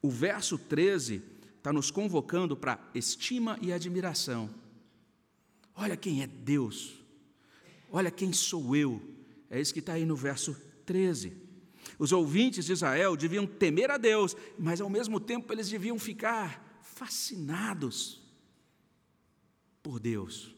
O 0.00 0.10
verso 0.10 0.58
13 0.58 1.22
está 1.58 1.72
nos 1.72 1.90
convocando 1.90 2.56
para 2.56 2.78
estima 2.92 3.56
e 3.62 3.72
admiração. 3.72 4.50
Olha 5.76 5.96
quem 5.96 6.22
é 6.22 6.26
Deus. 6.26 6.94
Olha 7.90 8.10
quem 8.10 8.32
sou 8.32 8.74
eu. 8.74 9.00
É 9.48 9.60
isso 9.60 9.72
que 9.72 9.80
está 9.80 9.92
aí 9.92 10.04
no 10.04 10.16
verso 10.16 10.56
13. 10.84 11.41
Os 11.98 12.12
ouvintes 12.12 12.64
de 12.64 12.72
Israel 12.72 13.16
deviam 13.16 13.46
temer 13.46 13.90
a 13.90 13.96
Deus, 13.96 14.36
mas 14.58 14.80
ao 14.80 14.90
mesmo 14.90 15.20
tempo 15.20 15.52
eles 15.52 15.68
deviam 15.68 15.98
ficar 15.98 16.80
fascinados 16.82 18.20
por 19.82 19.98
Deus. 19.98 20.54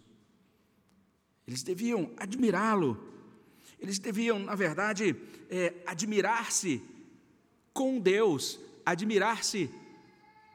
Eles 1.46 1.62
deviam 1.62 2.12
admirá-lo, 2.16 3.02
eles 3.78 3.98
deviam, 3.98 4.38
na 4.38 4.54
verdade, 4.54 5.14
é, 5.50 5.74
admirar-se 5.86 6.82
com 7.72 7.98
Deus, 7.98 8.58
admirar-se 8.84 9.70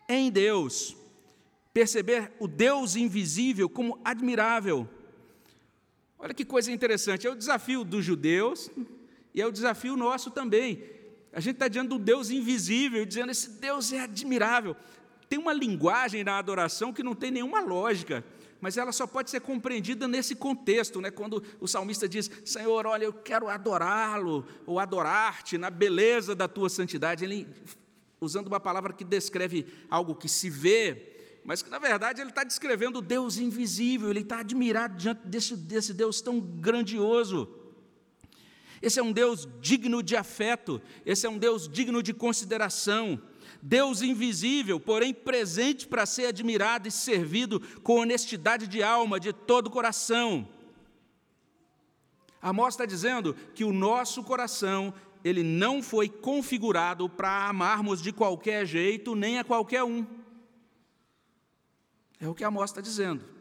em 0.07 0.31
Deus, 0.31 0.95
perceber 1.73 2.31
o 2.39 2.47
Deus 2.47 2.95
invisível 2.95 3.69
como 3.69 3.99
admirável. 4.03 4.89
Olha 6.17 6.33
que 6.33 6.43
coisa 6.43 6.71
interessante, 6.71 7.27
é 7.27 7.29
o 7.29 7.35
desafio 7.35 7.83
dos 7.83 8.03
judeus, 8.03 8.69
e 9.33 9.41
é 9.41 9.45
o 9.45 9.51
desafio 9.51 9.95
nosso 9.95 10.31
também. 10.31 10.83
A 11.31 11.39
gente 11.39 11.55
está 11.55 11.67
diante 11.67 11.89
do 11.89 11.99
Deus 11.99 12.29
invisível, 12.29 13.05
dizendo: 13.05 13.31
esse 13.31 13.51
Deus 13.51 13.93
é 13.93 14.01
admirável. 14.01 14.75
Tem 15.27 15.37
uma 15.37 15.53
linguagem 15.53 16.23
na 16.23 16.39
adoração 16.39 16.91
que 16.91 17.03
não 17.03 17.13
tem 17.13 17.29
nenhuma 17.29 17.61
lógica, 17.61 18.23
mas 18.59 18.77
ela 18.77 18.91
só 18.91 19.05
pode 19.05 19.29
ser 19.29 19.39
compreendida 19.39 20.07
nesse 20.07 20.35
contexto, 20.35 20.99
né? 20.99 21.11
quando 21.11 21.43
o 21.59 21.67
salmista 21.67 22.09
diz: 22.09 22.29
Senhor, 22.43 22.87
olha, 22.87 23.05
eu 23.05 23.13
quero 23.13 23.47
adorá-lo, 23.47 24.45
ou 24.65 24.79
adorar-te 24.79 25.57
na 25.57 25.69
beleza 25.69 26.33
da 26.33 26.47
tua 26.47 26.67
santidade. 26.67 27.23
Ele, 27.23 27.47
usando 28.19 28.47
uma 28.47 28.59
palavra 28.59 28.91
que 28.91 29.03
descreve 29.03 29.67
algo 29.89 30.15
que 30.15 30.27
se 30.27 30.49
vê, 30.49 31.39
mas 31.45 31.61
que 31.61 31.69
na 31.69 31.79
verdade 31.79 32.21
ele 32.21 32.31
está 32.31 32.43
descrevendo 32.43 32.99
o 32.99 33.01
Deus 33.01 33.37
invisível, 33.37 34.09
ele 34.09 34.21
está 34.21 34.39
admirado 34.39 34.97
diante 34.97 35.25
desse, 35.27 35.55
desse 35.55 35.93
Deus 35.93 36.21
tão 36.21 36.39
grandioso. 36.39 37.59
Esse 38.81 38.99
é 38.99 39.03
um 39.03 39.11
Deus 39.11 39.47
digno 39.59 40.01
de 40.01 40.15
afeto, 40.15 40.81
esse 41.05 41.25
é 41.25 41.29
um 41.29 41.37
Deus 41.37 41.67
digno 41.67 42.01
de 42.01 42.13
consideração. 42.13 43.21
Deus 43.61 44.01
invisível, 44.01 44.79
porém 44.79 45.13
presente 45.13 45.87
para 45.87 46.05
ser 46.05 46.27
admirado 46.27 46.87
e 46.87 46.91
servido 46.91 47.59
com 47.83 47.99
honestidade 47.99 48.67
de 48.67 48.81
alma, 48.81 49.19
de 49.19 49.33
todo 49.33 49.67
o 49.67 49.71
coração. 49.71 50.47
Amós 52.41 52.73
está 52.73 52.85
dizendo 52.85 53.35
que 53.53 53.65
o 53.65 53.73
nosso 53.73 54.23
coração, 54.23 54.93
ele 55.23 55.43
não 55.43 55.83
foi 55.83 56.07
configurado 56.07 57.09
para 57.09 57.49
amarmos 57.49 58.01
de 58.01 58.13
qualquer 58.13 58.65
jeito, 58.65 59.13
nem 59.13 59.39
a 59.39 59.43
qualquer 59.43 59.83
um. 59.83 60.05
É 62.19 62.27
o 62.27 62.33
que 62.33 62.43
Amós 62.43 62.69
está 62.69 62.79
dizendo. 62.79 63.38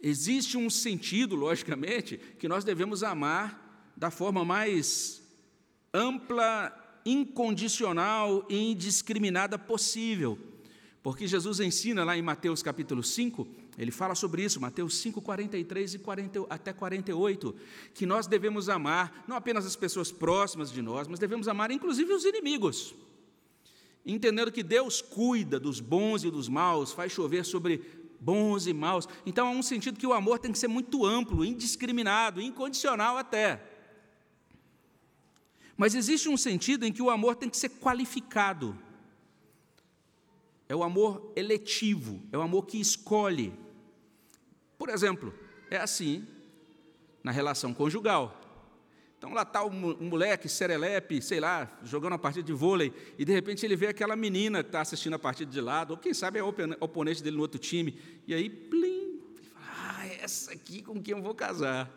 Existe 0.00 0.56
um 0.56 0.70
sentido, 0.70 1.34
logicamente, 1.34 2.18
que 2.38 2.48
nós 2.48 2.64
devemos 2.64 3.02
amar 3.02 3.92
da 3.96 4.10
forma 4.10 4.44
mais 4.44 5.20
ampla, 5.92 6.72
incondicional 7.04 8.46
e 8.48 8.70
indiscriminada 8.70 9.58
possível. 9.58 10.38
Porque 11.02 11.26
Jesus 11.26 11.58
ensina 11.60 12.04
lá 12.04 12.16
em 12.16 12.22
Mateus 12.22 12.62
capítulo 12.62 13.02
5, 13.02 13.46
ele 13.78 13.90
fala 13.90 14.14
sobre 14.14 14.44
isso, 14.44 14.60
Mateus 14.60 14.96
5, 14.98 15.22
43 15.22 15.94
e 15.94 15.98
40, 15.98 16.46
até 16.50 16.72
48, 16.72 17.54
que 17.94 18.04
nós 18.04 18.26
devemos 18.26 18.68
amar 18.68 19.24
não 19.26 19.36
apenas 19.36 19.64
as 19.64 19.76
pessoas 19.76 20.10
próximas 20.12 20.70
de 20.70 20.82
nós, 20.82 21.08
mas 21.08 21.18
devemos 21.18 21.48
amar 21.48 21.70
inclusive 21.70 22.12
os 22.12 22.24
inimigos. 22.24 22.94
Entendendo 24.04 24.50
que 24.50 24.62
Deus 24.62 25.00
cuida 25.00 25.60
dos 25.60 25.80
bons 25.80 26.24
e 26.24 26.30
dos 26.30 26.48
maus, 26.48 26.92
faz 26.92 27.12
chover 27.12 27.44
sobre 27.44 27.82
bons 28.20 28.66
e 28.66 28.72
maus. 28.72 29.08
Então 29.24 29.46
há 29.46 29.50
um 29.50 29.62
sentido 29.62 29.98
que 29.98 30.06
o 30.06 30.12
amor 30.12 30.38
tem 30.38 30.52
que 30.52 30.58
ser 30.58 30.68
muito 30.68 31.04
amplo, 31.04 31.44
indiscriminado, 31.44 32.40
incondicional 32.40 33.16
até. 33.16 33.62
Mas 35.76 35.94
existe 35.94 36.28
um 36.28 36.36
sentido 36.36 36.84
em 36.84 36.92
que 36.92 37.02
o 37.02 37.10
amor 37.10 37.36
tem 37.36 37.48
que 37.48 37.56
ser 37.56 37.68
qualificado. 37.68 38.76
É 40.68 40.74
o 40.74 40.82
amor 40.82 41.32
eletivo, 41.36 42.20
é 42.32 42.36
o 42.36 42.42
amor 42.42 42.66
que 42.66 42.80
escolhe. 42.80 43.54
Por 44.76 44.88
exemplo, 44.88 45.32
é 45.70 45.76
assim 45.76 46.26
na 47.22 47.30
relação 47.30 47.72
conjugal. 47.72 48.47
Então 49.18 49.34
lá 49.34 49.42
está 49.42 49.64
um 49.64 49.96
moleque, 50.00 50.48
serelepe, 50.48 51.20
sei 51.20 51.40
lá, 51.40 51.68
jogando 51.82 52.12
uma 52.12 52.18
partida 52.20 52.46
de 52.46 52.52
vôlei, 52.52 52.92
e 53.18 53.24
de 53.24 53.32
repente 53.32 53.66
ele 53.66 53.74
vê 53.74 53.88
aquela 53.88 54.14
menina 54.14 54.62
que 54.62 54.68
está 54.68 54.80
assistindo 54.80 55.14
a 55.14 55.18
partida 55.18 55.50
de 55.50 55.60
lado, 55.60 55.90
ou 55.90 55.96
quem 55.96 56.14
sabe 56.14 56.38
é 56.38 56.42
o 56.42 56.54
oponente 56.78 57.20
dele 57.20 57.34
no 57.34 57.42
outro 57.42 57.58
time, 57.58 57.98
e 58.28 58.32
aí, 58.32 58.48
plim, 58.48 59.20
ele 59.36 59.50
fala, 59.52 59.66
ah, 59.98 60.06
essa 60.06 60.52
aqui 60.52 60.82
com 60.82 61.02
quem 61.02 61.16
eu 61.16 61.22
vou 61.22 61.34
casar. 61.34 61.90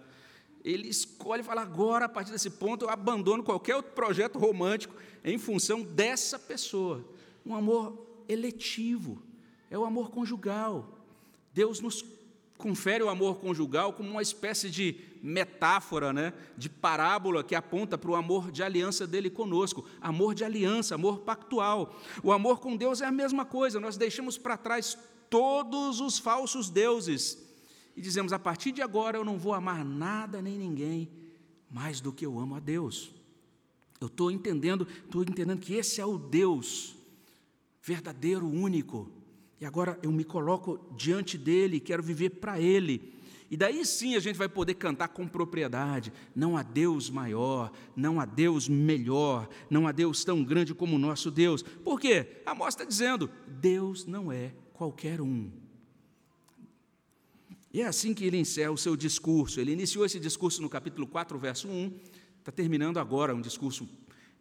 Ele 0.63 0.87
escolhe 0.87 1.41
e 1.41 1.45
fala, 1.45 1.61
agora, 1.61 2.05
a 2.05 2.09
partir 2.09 2.31
desse 2.31 2.49
ponto, 2.49 2.85
eu 2.85 2.89
abandono 2.89 3.43
qualquer 3.43 3.75
outro 3.75 3.91
projeto 3.91 4.39
romântico 4.39 4.95
em 5.23 5.37
função 5.37 5.83
dessa 5.83 6.39
pessoa. 6.39 7.07
Um 7.45 7.55
amor 7.55 8.23
eletivo, 8.27 9.21
é 9.69 9.77
o 9.77 9.85
amor 9.85 10.09
conjugal. 10.09 11.05
Deus 11.53 11.79
nos 11.81 12.03
confere 12.57 13.03
o 13.03 13.09
amor 13.09 13.39
conjugal 13.39 13.93
como 13.93 14.09
uma 14.09 14.21
espécie 14.21 14.69
de 14.69 15.10
metáfora, 15.21 16.11
né, 16.11 16.33
de 16.57 16.69
parábola 16.69 17.43
que 17.43 17.53
aponta 17.53 17.97
para 17.97 18.11
o 18.11 18.15
amor 18.15 18.51
de 18.51 18.63
aliança 18.63 19.05
dele 19.05 19.29
conosco, 19.29 19.85
amor 20.01 20.33
de 20.33 20.43
aliança, 20.43 20.95
amor 20.95 21.19
pactual. 21.19 21.95
O 22.23 22.31
amor 22.31 22.59
com 22.59 22.75
Deus 22.75 23.01
é 23.01 23.05
a 23.05 23.11
mesma 23.11 23.45
coisa, 23.45 23.79
nós 23.79 23.97
deixamos 23.97 24.37
para 24.37 24.57
trás 24.57 24.97
todos 25.29 25.99
os 26.01 26.17
falsos 26.17 26.69
deuses 26.69 27.37
e 27.95 28.01
dizemos: 28.01 28.33
a 28.33 28.39
partir 28.39 28.71
de 28.71 28.81
agora 28.81 29.17
eu 29.17 29.25
não 29.25 29.37
vou 29.37 29.53
amar 29.53 29.85
nada 29.85 30.41
nem 30.41 30.57
ninguém 30.57 31.09
mais 31.69 32.01
do 32.01 32.11
que 32.11 32.25
eu 32.25 32.39
amo 32.39 32.55
a 32.55 32.59
Deus. 32.59 33.11
Eu 33.99 34.07
estou 34.07 34.31
entendendo, 34.31 34.87
estou 35.05 35.21
entendendo 35.21 35.59
que 35.59 35.75
esse 35.75 36.01
é 36.01 36.05
o 36.05 36.17
Deus 36.17 36.95
verdadeiro, 37.81 38.47
único. 38.47 39.09
E 39.59 39.65
agora 39.65 39.97
eu 40.01 40.11
me 40.11 40.23
coloco 40.23 40.79
diante 40.97 41.37
dele, 41.37 41.79
quero 41.79 42.01
viver 42.01 42.31
para 42.31 42.59
ele. 42.59 43.13
E 43.51 43.57
daí 43.57 43.85
sim 43.85 44.15
a 44.15 44.19
gente 44.21 44.37
vai 44.37 44.47
poder 44.47 44.75
cantar 44.75 45.09
com 45.09 45.27
propriedade. 45.27 46.13
Não 46.33 46.55
há 46.55 46.63
Deus 46.63 47.09
maior, 47.09 47.69
não 47.93 48.17
há 48.17 48.25
Deus 48.25 48.69
melhor, 48.69 49.49
não 49.69 49.85
há 49.85 49.91
Deus 49.91 50.23
tão 50.23 50.41
grande 50.41 50.73
como 50.73 50.95
o 50.95 50.99
nosso 50.99 51.29
Deus. 51.29 51.61
Por 51.61 51.99
quê? 51.99 52.41
Amós 52.45 52.73
está 52.73 52.85
dizendo: 52.85 53.29
Deus 53.45 54.05
não 54.05 54.31
é 54.31 54.53
qualquer 54.73 55.19
um. 55.19 55.51
E 57.73 57.81
é 57.81 57.85
assim 57.85 58.13
que 58.13 58.23
ele 58.23 58.37
encerra 58.37 58.71
o 58.71 58.77
seu 58.77 58.95
discurso. 58.95 59.59
Ele 59.59 59.73
iniciou 59.73 60.05
esse 60.05 60.19
discurso 60.19 60.61
no 60.61 60.69
capítulo 60.69 61.05
4, 61.05 61.37
verso 61.37 61.67
1, 61.67 61.93
está 62.39 62.53
terminando 62.53 62.99
agora 62.99 63.35
um 63.35 63.41
discurso 63.41 63.87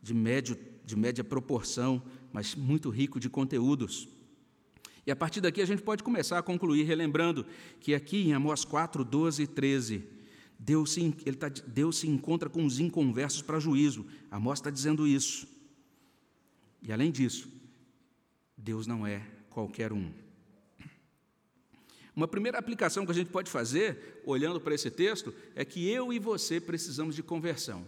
de, 0.00 0.14
médio, 0.14 0.56
de 0.84 0.94
média 0.94 1.24
proporção, 1.24 2.00
mas 2.32 2.54
muito 2.54 2.90
rico 2.90 3.18
de 3.18 3.28
conteúdos. 3.28 4.08
E 5.06 5.10
a 5.10 5.16
partir 5.16 5.40
daqui 5.40 5.60
a 5.62 5.66
gente 5.66 5.82
pode 5.82 6.02
começar 6.02 6.38
a 6.38 6.42
concluir 6.42 6.84
relembrando 6.84 7.46
que 7.80 7.94
aqui 7.94 8.28
em 8.28 8.32
Amós 8.32 8.64
4, 8.64 9.04
12 9.04 9.42
e 9.42 9.46
13, 9.46 10.04
Deus 10.58 10.92
se, 10.92 11.14
ele 11.24 11.36
tá, 11.36 11.48
Deus 11.48 11.98
se 11.98 12.08
encontra 12.08 12.50
com 12.50 12.64
os 12.64 12.78
inconversos 12.78 13.42
para 13.42 13.58
juízo. 13.58 14.06
Amós 14.30 14.58
está 14.58 14.70
dizendo 14.70 15.06
isso. 15.06 15.48
E 16.82 16.92
além 16.92 17.10
disso, 17.10 17.48
Deus 18.56 18.86
não 18.86 19.06
é 19.06 19.26
qualquer 19.48 19.92
um. 19.92 20.12
Uma 22.14 22.28
primeira 22.28 22.58
aplicação 22.58 23.06
que 23.06 23.12
a 23.12 23.14
gente 23.14 23.30
pode 23.30 23.50
fazer, 23.50 24.20
olhando 24.26 24.60
para 24.60 24.74
esse 24.74 24.90
texto, 24.90 25.32
é 25.54 25.64
que 25.64 25.88
eu 25.88 26.12
e 26.12 26.18
você 26.18 26.60
precisamos 26.60 27.14
de 27.14 27.22
conversão. 27.22 27.86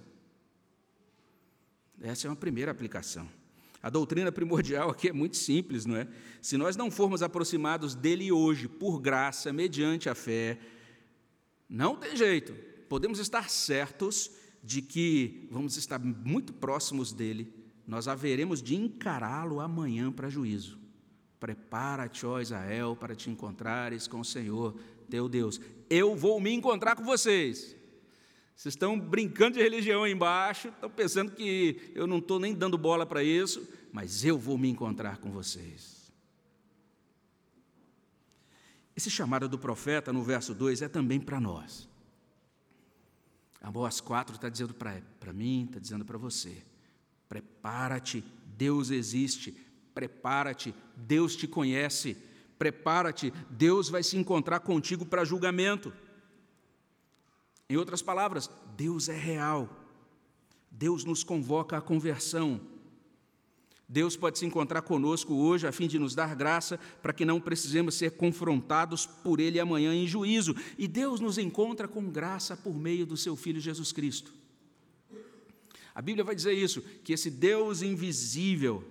Essa 2.01 2.27
é 2.27 2.31
uma 2.31 2.37
primeira 2.37 2.70
aplicação. 2.70 3.29
A 3.83 3.90
doutrina 3.90 4.31
primordial 4.31 4.90
aqui 4.90 5.09
é 5.09 5.12
muito 5.12 5.37
simples, 5.37 5.85
não 5.85 5.97
é? 5.97 6.07
Se 6.40 6.57
nós 6.57 6.77
não 6.77 6.90
formos 6.90 7.23
aproximados 7.23 7.95
dele 7.95 8.31
hoje, 8.31 8.68
por 8.68 9.01
graça, 9.01 9.53
mediante 9.53 10.09
a 10.09 10.14
fé, 10.14 10.59
não 11.68 11.97
tem 11.97 12.16
jeito. 12.16 12.55
Podemos 12.88 13.18
estar 13.18 13.51
certos 13.51 14.31
de 14.62 14.81
que 14.81 15.49
vamos 15.51 15.77
estar 15.77 15.99
muito 15.99 16.53
próximos 16.53 17.12
dele, 17.12 17.53
nós 17.85 18.07
haveremos 18.07 18.62
de 18.62 18.77
encará-lo 18.77 19.59
amanhã 19.59 20.12
para 20.12 20.29
juízo. 20.29 20.79
Prepara-te, 21.40 22.25
ó 22.25 22.40
Israel, 22.40 22.95
para 22.95 23.16
te 23.16 23.29
encontrares 23.29 24.07
com 24.07 24.21
o 24.21 24.25
Senhor, 24.25 24.77
teu 25.11 25.29
Deus. 25.29 25.61
Eu 25.90 26.14
vou 26.14 26.40
me 26.40 26.53
encontrar 26.53 26.95
com 26.95 27.03
vocês. 27.03 27.75
Vocês 28.55 28.75
estão 28.75 28.99
brincando 28.99 29.57
de 29.57 29.62
religião 29.62 30.05
aí 30.05 30.12
embaixo, 30.12 30.69
estão 30.69 30.91
pensando 30.91 31.33
que 31.33 31.93
eu 31.95 32.07
não 32.07 32.19
estou 32.19 32.38
nem 32.38 32.55
dando 32.55 32.79
bola 32.79 33.05
para 33.05 33.23
isso, 33.23 33.67
mas 33.93 34.25
eu 34.25 34.38
vou 34.38 34.57
me 34.57 34.69
encontrar 34.69 35.19
com 35.19 35.31
vocês. 35.31 36.12
Esse 38.95 39.11
chamado 39.11 39.49
do 39.49 39.59
profeta 39.59 40.12
no 40.12 40.23
verso 40.23 40.55
2 40.55 40.83
é 40.83 40.88
também 40.88 41.19
para 41.19 41.41
nós. 41.41 41.88
Amós 43.61 44.01
4 44.01 44.37
está 44.37 44.49
dizendo 44.49 44.75
para 44.75 45.33
mim, 45.33 45.65
está 45.65 45.79
dizendo 45.79 46.05
para 46.05 46.19
você: 46.19 46.62
prepara-te, 47.29 48.23
Deus 48.57 48.91
existe, 48.91 49.57
Prepara-te, 49.95 50.75
Deus 50.97 51.37
te 51.37 51.47
conhece. 51.47 52.17
Prepara-te, 52.59 53.33
Deus 53.51 53.88
vai 53.88 54.03
se 54.03 54.17
encontrar 54.17 54.61
contigo 54.61 55.05
para 55.05 55.25
julgamento. 55.25 55.93
Em 57.72 57.76
outras 57.78 58.02
palavras, 58.02 58.50
Deus 58.76 59.08
é 59.08 59.16
real. 59.16 59.66
Deus 60.70 61.06
nos 61.06 61.24
convoca 61.24 61.78
à 61.78 61.80
conversão. 61.80 62.61
Deus 63.88 64.14
pode 64.14 64.38
se 64.38 64.44
encontrar 64.44 64.82
conosco 64.82 65.32
hoje 65.32 65.66
a 65.66 65.72
fim 65.72 65.87
de 65.87 65.98
nos 65.98 66.14
dar 66.14 66.37
graça 66.37 66.78
para 67.00 67.14
que 67.14 67.24
não 67.24 67.40
precisemos 67.40 67.94
ser 67.94 68.11
confrontados 68.11 69.06
por 69.06 69.40
Ele 69.40 69.58
amanhã 69.58 69.94
em 69.94 70.06
juízo. 70.06 70.54
E 70.76 70.87
Deus 70.87 71.18
nos 71.18 71.38
encontra 71.38 71.88
com 71.88 72.11
graça 72.11 72.54
por 72.54 72.74
meio 72.74 73.06
do 73.06 73.16
Seu 73.16 73.35
Filho 73.37 73.58
Jesus 73.58 73.90
Cristo. 73.90 74.35
A 75.94 76.02
Bíblia 76.02 76.24
vai 76.24 76.35
dizer 76.35 76.52
isso, 76.52 76.82
que 77.02 77.14
esse 77.14 77.30
Deus 77.30 77.80
invisível, 77.80 78.85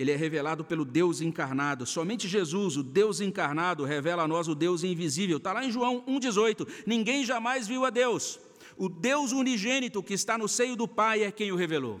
ele 0.00 0.10
é 0.10 0.16
revelado 0.16 0.64
pelo 0.64 0.82
Deus 0.82 1.20
encarnado. 1.20 1.84
Somente 1.84 2.26
Jesus, 2.26 2.78
o 2.78 2.82
Deus 2.82 3.20
encarnado, 3.20 3.84
revela 3.84 4.22
a 4.22 4.28
nós 4.28 4.48
o 4.48 4.54
Deus 4.54 4.82
invisível. 4.82 5.36
Está 5.36 5.52
lá 5.52 5.62
em 5.62 5.70
João 5.70 6.02
1,18. 6.08 6.66
Ninguém 6.86 7.22
jamais 7.22 7.68
viu 7.68 7.84
a 7.84 7.90
Deus. 7.90 8.40
O 8.78 8.88
Deus 8.88 9.32
unigênito 9.32 10.02
que 10.02 10.14
está 10.14 10.38
no 10.38 10.48
seio 10.48 10.74
do 10.74 10.88
Pai 10.88 11.22
é 11.22 11.30
quem 11.30 11.52
o 11.52 11.56
revelou. 11.56 12.00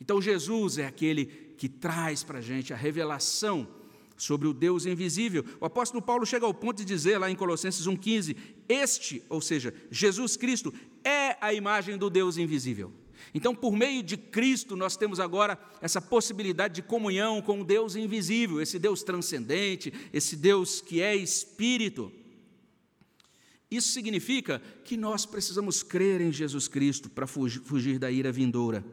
Então, 0.00 0.22
Jesus 0.22 0.78
é 0.78 0.86
aquele 0.86 1.26
que 1.58 1.68
traz 1.68 2.22
para 2.22 2.38
a 2.38 2.40
gente 2.40 2.72
a 2.72 2.76
revelação 2.76 3.66
sobre 4.16 4.46
o 4.46 4.54
Deus 4.54 4.86
invisível. 4.86 5.44
O 5.60 5.66
apóstolo 5.66 6.00
Paulo 6.00 6.24
chega 6.24 6.46
ao 6.46 6.54
ponto 6.54 6.78
de 6.78 6.84
dizer 6.84 7.18
lá 7.18 7.28
em 7.28 7.34
Colossenses 7.34 7.88
1,15: 7.88 8.36
Este, 8.68 9.20
ou 9.28 9.40
seja, 9.40 9.74
Jesus 9.90 10.36
Cristo, 10.36 10.72
é 11.02 11.36
a 11.40 11.52
imagem 11.52 11.98
do 11.98 12.08
Deus 12.08 12.36
invisível. 12.36 12.92
Então, 13.34 13.54
por 13.54 13.72
meio 13.72 14.02
de 14.02 14.16
Cristo, 14.16 14.76
nós 14.76 14.96
temos 14.96 15.20
agora 15.20 15.58
essa 15.80 16.00
possibilidade 16.00 16.74
de 16.74 16.82
comunhão 16.82 17.42
com 17.42 17.60
o 17.60 17.64
Deus 17.64 17.96
invisível, 17.96 18.60
esse 18.60 18.78
Deus 18.78 19.02
transcendente, 19.02 19.92
esse 20.12 20.36
Deus 20.36 20.80
que 20.80 21.02
é 21.02 21.14
espírito. 21.14 22.10
Isso 23.70 23.88
significa 23.88 24.62
que 24.84 24.96
nós 24.96 25.26
precisamos 25.26 25.82
crer 25.82 26.20
em 26.20 26.32
Jesus 26.32 26.68
Cristo 26.68 27.10
para 27.10 27.26
fugir 27.26 27.98
da 27.98 28.10
ira 28.10 28.30
vindoura. 28.30 28.84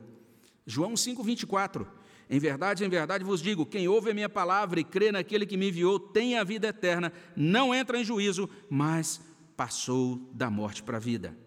João 0.65 0.93
5:24. 0.95 1.85
Em 2.29 2.39
verdade, 2.39 2.83
em 2.83 2.89
verdade 2.89 3.23
vos 3.23 3.41
digo: 3.41 3.65
quem 3.65 3.87
ouve 3.87 4.09
a 4.09 4.13
minha 4.13 4.29
palavra 4.29 4.79
e 4.79 4.83
crê 4.83 5.11
naquele 5.11 5.45
que 5.45 5.57
me 5.57 5.69
enviou 5.69 5.99
tem 5.99 6.37
a 6.37 6.43
vida 6.43 6.67
eterna, 6.67 7.13
não 7.35 7.73
entra 7.73 7.99
em 7.99 8.03
juízo, 8.03 8.49
mas 8.69 9.21
passou 9.55 10.17
da 10.33 10.49
morte 10.49 10.81
para 10.81 10.97
a 10.97 10.99
vida. 10.99 11.37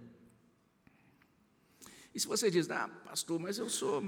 E 2.16 2.20
se 2.20 2.26
você 2.26 2.50
diz, 2.50 2.70
ah, 2.70 2.88
pastor, 3.04 3.38
mas 3.38 3.58
eu 3.58 3.68
sou 3.68 4.02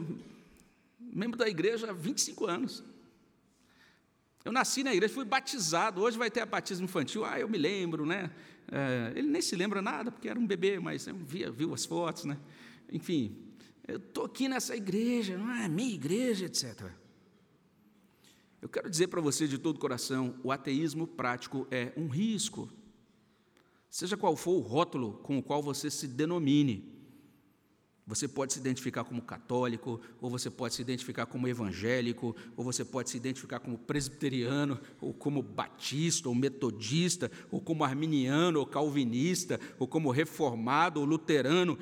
membro 0.99 1.37
da 1.37 1.47
igreja 1.47 1.91
há 1.91 1.93
25 1.93 2.47
anos. 2.47 2.83
Eu 4.43 4.51
nasci 4.51 4.83
na 4.83 4.95
igreja, 4.95 5.13
fui 5.13 5.27
batizado, 5.27 6.01
hoje 6.01 6.17
vai 6.17 6.31
ter 6.31 6.41
a 6.41 6.47
batismo 6.47 6.87
infantil, 6.87 7.27
ah, 7.27 7.39
eu 7.39 7.47
me 7.51 7.59
lembro, 7.59 8.07
né? 8.07 8.31
É, 8.73 9.13
ele 9.15 9.29
nem 9.29 9.43
se 9.43 9.55
lembra 9.55 9.83
nada, 9.83 10.11
porque 10.11 10.27
era 10.27 10.41
um 10.41 10.47
bebê, 10.47 10.81
mas 10.81 11.07
via, 11.27 11.51
viu 11.51 11.75
as 11.75 11.85
fotos, 11.85 12.25
né? 12.25 12.39
Enfim, 12.91 13.37
eu 13.87 13.99
estou 13.99 14.25
aqui 14.25 14.49
nessa 14.49 14.75
igreja, 14.75 15.37
não 15.37 15.51
é 15.51 15.69
minha 15.69 15.93
igreja, 15.93 16.47
etc. 16.47 16.91
Eu 18.63 18.71
quero 18.71 18.89
dizer 18.89 19.09
para 19.09 19.21
você 19.21 19.47
de 19.47 19.59
todo 19.59 19.77
o 19.77 19.81
coração: 19.81 20.35
o 20.43 20.51
ateísmo 20.51 21.07
prático 21.07 21.69
é 21.71 21.93
um 21.95 22.09
risco. 22.09 22.73
Seja 23.91 24.17
qual 24.17 24.35
for 24.35 24.53
o 24.53 24.61
rótulo 24.61 25.19
com 25.23 25.37
o 25.37 25.43
qual 25.43 25.63
você 25.63 25.91
se 25.91 26.07
denomine, 26.07 26.98
você 28.09 28.27
pode 28.27 28.55
se 28.55 28.59
identificar 28.59 29.05
como 29.05 29.21
católico, 29.21 30.01
ou 30.19 30.31
você 30.31 30.49
pode 30.49 30.75
se 30.75 30.81
identificar 30.81 31.27
como 31.27 31.47
evangélico, 31.47 32.35
ou 32.57 32.65
você 32.65 32.83
pode 32.83 33.11
se 33.11 33.19
identificar 33.19 33.61
como 33.61 33.77
presbiteriano, 33.77 34.81
ou 34.99 35.13
como 35.13 35.43
batista, 35.43 36.27
ou 36.27 36.35
metodista, 36.35 37.31
ou 37.51 37.61
como 37.61 37.85
arminiano, 37.85 38.61
ou 38.61 38.67
calvinista, 38.67 39.61
ou 39.79 39.87
como 39.87 40.11
reformado, 40.11 41.01
ou 41.01 41.07
luterano. 41.07 41.79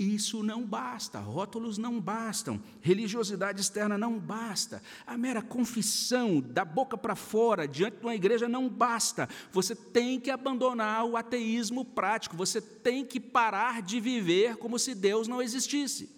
Isso 0.00 0.42
não 0.42 0.64
basta, 0.64 1.18
rótulos 1.18 1.76
não 1.76 2.00
bastam, 2.00 2.58
religiosidade 2.80 3.60
externa 3.60 3.98
não 3.98 4.18
basta, 4.18 4.82
a 5.06 5.18
mera 5.18 5.42
confissão 5.42 6.40
da 6.40 6.64
boca 6.64 6.96
para 6.96 7.14
fora 7.14 7.68
diante 7.68 7.98
de 7.98 8.06
uma 8.06 8.14
igreja 8.14 8.48
não 8.48 8.66
basta. 8.66 9.28
Você 9.52 9.76
tem 9.76 10.18
que 10.18 10.30
abandonar 10.30 11.04
o 11.04 11.18
ateísmo 11.18 11.84
prático, 11.84 12.34
você 12.34 12.62
tem 12.62 13.04
que 13.04 13.20
parar 13.20 13.82
de 13.82 14.00
viver 14.00 14.56
como 14.56 14.78
se 14.78 14.94
Deus 14.94 15.28
não 15.28 15.42
existisse. 15.42 16.08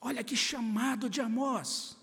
Olha 0.00 0.24
que 0.24 0.34
chamado 0.34 1.10
de 1.10 1.20
Amós. 1.20 2.01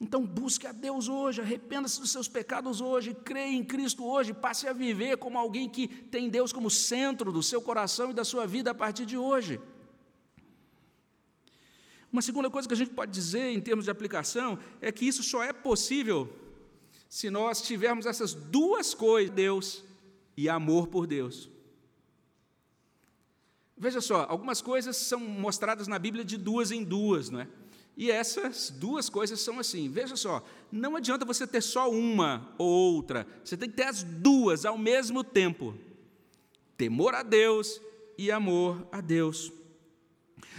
Então 0.00 0.24
busque 0.24 0.66
a 0.66 0.72
Deus 0.72 1.08
hoje, 1.08 1.42
arrependa-se 1.42 2.00
dos 2.00 2.10
seus 2.10 2.26
pecados 2.26 2.80
hoje, 2.80 3.12
creia 3.12 3.54
em 3.54 3.62
Cristo 3.62 4.02
hoje, 4.02 4.32
passe 4.32 4.66
a 4.66 4.72
viver 4.72 5.18
como 5.18 5.36
alguém 5.36 5.68
que 5.68 5.86
tem 5.86 6.30
Deus 6.30 6.54
como 6.54 6.70
centro 6.70 7.30
do 7.30 7.42
seu 7.42 7.60
coração 7.60 8.10
e 8.10 8.14
da 8.14 8.24
sua 8.24 8.46
vida 8.46 8.70
a 8.70 8.74
partir 8.74 9.04
de 9.04 9.18
hoje. 9.18 9.60
Uma 12.10 12.22
segunda 12.22 12.48
coisa 12.48 12.66
que 12.66 12.72
a 12.72 12.76
gente 12.76 12.92
pode 12.92 13.12
dizer 13.12 13.50
em 13.50 13.60
termos 13.60 13.84
de 13.84 13.90
aplicação 13.90 14.58
é 14.80 14.90
que 14.90 15.04
isso 15.04 15.22
só 15.22 15.44
é 15.44 15.52
possível 15.52 16.34
se 17.06 17.28
nós 17.28 17.60
tivermos 17.60 18.06
essas 18.06 18.32
duas 18.32 18.94
coisas, 18.94 19.34
Deus 19.34 19.84
e 20.34 20.48
amor 20.48 20.86
por 20.86 21.06
Deus. 21.06 21.50
Veja 23.76 24.00
só, 24.00 24.26
algumas 24.28 24.62
coisas 24.62 24.96
são 24.96 25.20
mostradas 25.20 25.86
na 25.86 25.98
Bíblia 25.98 26.24
de 26.24 26.38
duas 26.38 26.70
em 26.70 26.82
duas, 26.82 27.28
não 27.28 27.40
é? 27.40 27.48
E 28.00 28.10
essas 28.10 28.70
duas 28.70 29.10
coisas 29.10 29.42
são 29.42 29.58
assim. 29.58 29.90
Veja 29.90 30.16
só, 30.16 30.42
não 30.72 30.96
adianta 30.96 31.22
você 31.22 31.46
ter 31.46 31.60
só 31.60 31.90
uma 31.90 32.50
ou 32.56 32.94
outra, 32.94 33.26
você 33.44 33.58
tem 33.58 33.68
que 33.68 33.76
ter 33.76 33.82
as 33.82 34.02
duas 34.02 34.64
ao 34.64 34.78
mesmo 34.78 35.22
tempo: 35.22 35.74
temor 36.78 37.14
a 37.14 37.22
Deus 37.22 37.78
e 38.16 38.30
amor 38.30 38.88
a 38.90 39.02
Deus. 39.02 39.52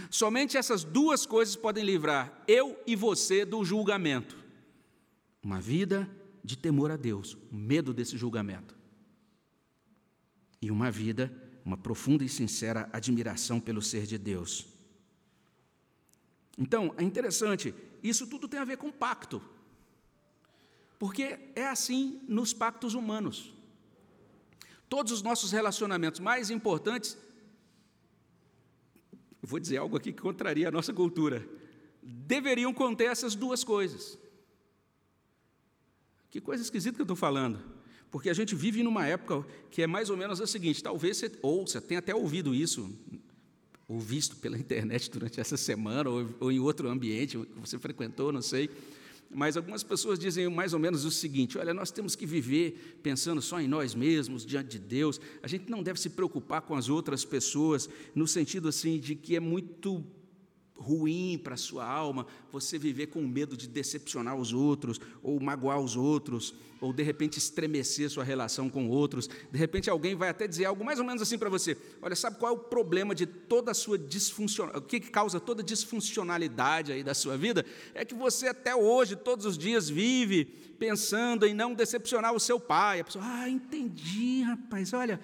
Somente 0.08 0.56
essas 0.56 0.84
duas 0.84 1.26
coisas 1.26 1.56
podem 1.56 1.82
livrar 1.82 2.44
eu 2.46 2.80
e 2.86 2.94
você 2.94 3.44
do 3.44 3.64
julgamento. 3.64 4.36
Uma 5.42 5.60
vida 5.60 6.08
de 6.44 6.56
temor 6.56 6.92
a 6.92 6.96
Deus, 6.96 7.36
medo 7.50 7.92
desse 7.92 8.16
julgamento. 8.16 8.76
E 10.60 10.70
uma 10.70 10.92
vida, 10.92 11.28
uma 11.64 11.76
profunda 11.76 12.22
e 12.22 12.28
sincera 12.28 12.88
admiração 12.92 13.58
pelo 13.58 13.82
ser 13.82 14.06
de 14.06 14.16
Deus. 14.16 14.71
Então, 16.58 16.94
é 16.98 17.02
interessante, 17.02 17.74
isso 18.02 18.26
tudo 18.26 18.48
tem 18.48 18.60
a 18.60 18.64
ver 18.64 18.76
com 18.76 18.90
pacto. 18.90 19.42
Porque 20.98 21.38
é 21.54 21.66
assim 21.66 22.20
nos 22.28 22.52
pactos 22.52 22.94
humanos. 22.94 23.52
Todos 24.88 25.12
os 25.12 25.22
nossos 25.22 25.50
relacionamentos 25.50 26.20
mais 26.20 26.50
importantes, 26.50 27.16
vou 29.42 29.58
dizer 29.58 29.78
algo 29.78 29.96
aqui 29.96 30.12
que 30.12 30.22
contraria 30.22 30.68
a 30.68 30.70
nossa 30.70 30.92
cultura, 30.92 31.48
deveriam 32.02 32.72
conter 32.74 33.10
essas 33.10 33.34
duas 33.34 33.64
coisas. 33.64 34.18
Que 36.30 36.40
coisa 36.40 36.62
esquisita 36.62 36.96
que 36.96 37.00
eu 37.00 37.04
estou 37.04 37.16
falando. 37.16 37.60
Porque 38.10 38.28
a 38.28 38.34
gente 38.34 38.54
vive 38.54 38.82
numa 38.82 39.06
época 39.06 39.46
que 39.70 39.82
é 39.82 39.86
mais 39.86 40.10
ou 40.10 40.16
menos 40.16 40.40
a 40.40 40.46
seguinte: 40.46 40.82
talvez 40.82 41.16
você 41.16 41.32
ouça, 41.42 41.80
tenha 41.80 41.98
até 41.98 42.14
ouvido 42.14 42.54
isso, 42.54 42.94
ou 43.88 43.98
visto 43.98 44.36
pela 44.36 44.58
internet 44.58 45.10
durante 45.10 45.40
essa 45.40 45.56
semana, 45.56 46.08
ou, 46.08 46.28
ou 46.40 46.52
em 46.52 46.58
outro 46.58 46.88
ambiente 46.88 47.38
que 47.38 47.60
você 47.60 47.78
frequentou, 47.78 48.32
não 48.32 48.42
sei. 48.42 48.70
Mas 49.34 49.56
algumas 49.56 49.82
pessoas 49.82 50.18
dizem 50.18 50.48
mais 50.48 50.74
ou 50.74 50.78
menos 50.78 51.04
o 51.04 51.10
seguinte: 51.10 51.56
olha, 51.56 51.72
nós 51.72 51.90
temos 51.90 52.14
que 52.14 52.26
viver 52.26 52.98
pensando 53.02 53.40
só 53.40 53.60
em 53.60 53.66
nós 53.66 53.94
mesmos, 53.94 54.44
diante 54.44 54.72
de 54.72 54.78
Deus. 54.78 55.20
A 55.42 55.48
gente 55.48 55.70
não 55.70 55.82
deve 55.82 55.98
se 55.98 56.10
preocupar 56.10 56.62
com 56.62 56.74
as 56.74 56.88
outras 56.88 57.24
pessoas, 57.24 57.88
no 58.14 58.26
sentido 58.26 58.68
assim 58.68 58.98
de 58.98 59.14
que 59.14 59.34
é 59.34 59.40
muito 59.40 60.04
ruim 60.76 61.40
para 61.42 61.54
a 61.54 61.56
sua 61.56 61.84
alma 61.86 62.26
você 62.50 62.78
viver 62.78 63.06
com 63.06 63.22
medo 63.22 63.56
de 63.56 63.68
decepcionar 63.68 64.36
os 64.36 64.52
outros, 64.52 65.00
ou 65.22 65.40
magoar 65.40 65.80
os 65.80 65.96
outros, 65.96 66.54
ou 66.80 66.92
de 66.92 67.02
repente 67.02 67.38
estremecer 67.38 68.10
sua 68.10 68.24
relação 68.24 68.68
com 68.68 68.88
outros. 68.88 69.28
De 69.50 69.58
repente 69.58 69.88
alguém 69.88 70.14
vai 70.14 70.28
até 70.28 70.48
dizer 70.48 70.64
algo 70.64 70.84
mais 70.84 70.98
ou 70.98 71.04
menos 71.04 71.22
assim 71.22 71.38
para 71.38 71.48
você: 71.48 71.76
Olha, 72.00 72.16
sabe 72.16 72.38
qual 72.38 72.52
é 72.52 72.56
o 72.56 72.58
problema 72.58 73.14
de 73.14 73.24
toda 73.24 73.70
a 73.70 73.74
sua 73.74 73.96
disfuncionalidade? 73.96 74.84
O 74.84 74.88
que 74.88 75.00
causa 75.00 75.38
toda 75.38 75.62
a 75.62 75.64
disfuncionalidade 75.64 76.92
aí 76.92 77.04
da 77.04 77.14
sua 77.14 77.36
vida? 77.36 77.64
É 77.94 78.04
que 78.04 78.14
você 78.14 78.48
até 78.48 78.74
hoje, 78.74 79.14
todos 79.14 79.46
os 79.46 79.56
dias, 79.56 79.88
vive 79.88 80.44
pensando 80.82 81.46
em 81.46 81.54
não 81.54 81.74
decepcionar 81.74 82.34
o 82.34 82.40
seu 82.40 82.58
pai. 82.58 82.98
A 82.98 83.04
pessoa, 83.04 83.24
ah, 83.24 83.48
entendi, 83.48 84.42
rapaz, 84.42 84.92
olha, 84.92 85.20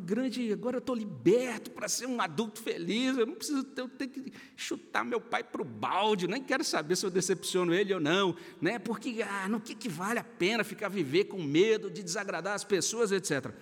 grande, 0.00 0.50
agora 0.50 0.76
eu 0.76 0.78
estou 0.78 0.94
liberto 0.94 1.70
para 1.70 1.86
ser 1.86 2.06
um 2.06 2.18
adulto 2.18 2.62
feliz, 2.62 3.18
eu 3.18 3.26
não 3.26 3.34
preciso 3.34 3.62
ter, 3.62 3.86
tenho 3.90 4.10
que 4.10 4.32
chutar 4.56 4.91
meu 5.04 5.20
pai 5.20 5.42
para 5.42 5.62
o 5.62 5.64
balde, 5.64 6.26
nem 6.26 6.42
quero 6.42 6.62
saber 6.64 6.96
se 6.96 7.06
eu 7.06 7.10
decepciono 7.10 7.72
ele 7.72 7.94
ou 7.94 8.00
não, 8.00 8.36
né? 8.60 8.78
porque 8.78 9.22
ah, 9.22 9.48
no 9.48 9.60
que, 9.60 9.74
que 9.74 9.88
vale 9.88 10.18
a 10.18 10.24
pena 10.24 10.62
ficar 10.64 10.88
viver 10.88 11.24
com 11.24 11.42
medo 11.42 11.90
de 11.90 12.02
desagradar 12.02 12.54
as 12.54 12.64
pessoas, 12.64 13.12
etc. 13.12 13.52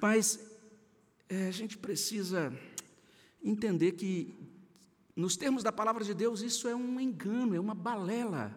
Mas 0.00 0.38
é, 1.28 1.48
a 1.48 1.50
gente 1.50 1.78
precisa 1.78 2.52
entender 3.42 3.92
que, 3.92 4.34
nos 5.14 5.36
termos 5.36 5.62
da 5.62 5.72
palavra 5.72 6.04
de 6.04 6.14
Deus, 6.14 6.42
isso 6.42 6.68
é 6.68 6.74
um 6.74 7.00
engano, 7.00 7.54
é 7.54 7.60
uma 7.60 7.74
balela. 7.74 8.56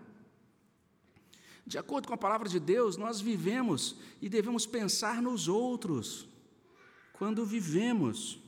De 1.65 1.77
acordo 1.77 2.07
com 2.07 2.13
a 2.13 2.17
palavra 2.17 2.49
de 2.49 2.59
Deus, 2.59 2.97
nós 2.97 3.21
vivemos 3.21 3.95
e 4.21 4.27
devemos 4.27 4.65
pensar 4.65 5.21
nos 5.21 5.47
outros 5.47 6.27
quando 7.13 7.45
vivemos. 7.45 8.39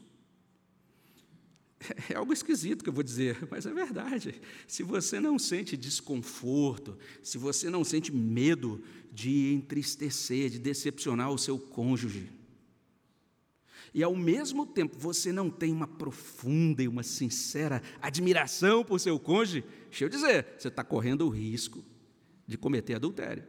É 2.10 2.16
algo 2.16 2.34
esquisito 2.34 2.84
que 2.84 2.90
eu 2.90 2.94
vou 2.94 3.04
dizer, 3.04 3.38
mas 3.50 3.66
é 3.66 3.74
verdade. 3.74 4.42
Se 4.68 4.84
você 4.84 5.20
não 5.20 5.38
sente 5.38 5.78
desconforto, 5.78 6.98
se 7.22 7.38
você 7.38 7.70
não 7.70 7.84
sente 7.84 8.12
medo 8.12 8.82
de 9.12 9.54
entristecer, 9.54 10.50
de 10.50 10.60
decepcionar 10.60 11.32
o 11.32 11.38
seu 11.38 11.60
cônjuge, 11.60 12.30
e 13.94 14.02
ao 14.02 14.16
mesmo 14.16 14.66
tempo 14.66 14.98
você 14.98 15.32
não 15.32 15.52
tem 15.52 15.72
uma 15.72 15.88
profunda 15.88 16.82
e 16.82 16.88
uma 16.88 17.04
sincera 17.04 17.82
admiração 18.02 18.84
por 18.84 19.00
seu 19.00 19.20
cônjuge, 19.20 19.64
deixa 19.90 20.06
eu 20.06 20.10
dizer, 20.10 20.48
você 20.58 20.68
está 20.68 20.84
correndo 20.84 21.28
o 21.28 21.30
risco 21.30 21.84
de 22.48 22.58
cometer 22.58 22.96
adultério. 22.96 23.44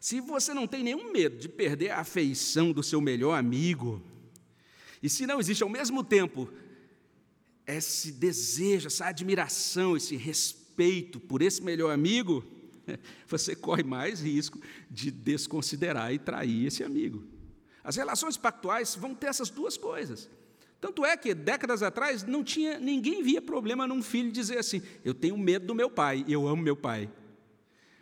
Se 0.00 0.20
você 0.20 0.54
não 0.54 0.68
tem 0.68 0.84
nenhum 0.84 1.10
medo 1.10 1.38
de 1.38 1.48
perder 1.48 1.90
a 1.90 2.00
afeição 2.00 2.70
do 2.70 2.84
seu 2.84 3.00
melhor 3.00 3.36
amigo, 3.36 4.00
e 5.02 5.08
se 5.08 5.26
não 5.26 5.40
existe 5.40 5.62
ao 5.62 5.68
mesmo 5.68 6.02
tempo 6.02 6.48
esse 7.66 8.10
desejo, 8.12 8.86
essa 8.86 9.06
admiração, 9.06 9.96
esse 9.96 10.16
respeito 10.16 11.20
por 11.20 11.42
esse 11.42 11.62
melhor 11.62 11.92
amigo, 11.92 12.44
você 13.26 13.54
corre 13.54 13.82
mais 13.82 14.20
risco 14.20 14.58
de 14.90 15.10
desconsiderar 15.10 16.12
e 16.12 16.18
trair 16.18 16.66
esse 16.66 16.82
amigo. 16.82 17.24
As 17.84 17.96
relações 17.96 18.36
pactuais 18.36 18.94
vão 18.94 19.14
ter 19.14 19.26
essas 19.26 19.50
duas 19.50 19.76
coisas. 19.76 20.28
Tanto 20.80 21.04
é 21.04 21.16
que 21.16 21.34
décadas 21.34 21.82
atrás 21.82 22.22
não 22.22 22.44
tinha 22.44 22.78
ninguém 22.78 23.22
via 23.22 23.42
problema 23.42 23.86
num 23.86 24.02
filho 24.02 24.30
dizer 24.30 24.58
assim: 24.58 24.80
"Eu 25.04 25.12
tenho 25.12 25.36
medo 25.36 25.66
do 25.66 25.74
meu 25.74 25.90
pai, 25.90 26.24
eu 26.28 26.46
amo 26.46 26.62
meu 26.62 26.76
pai". 26.76 27.10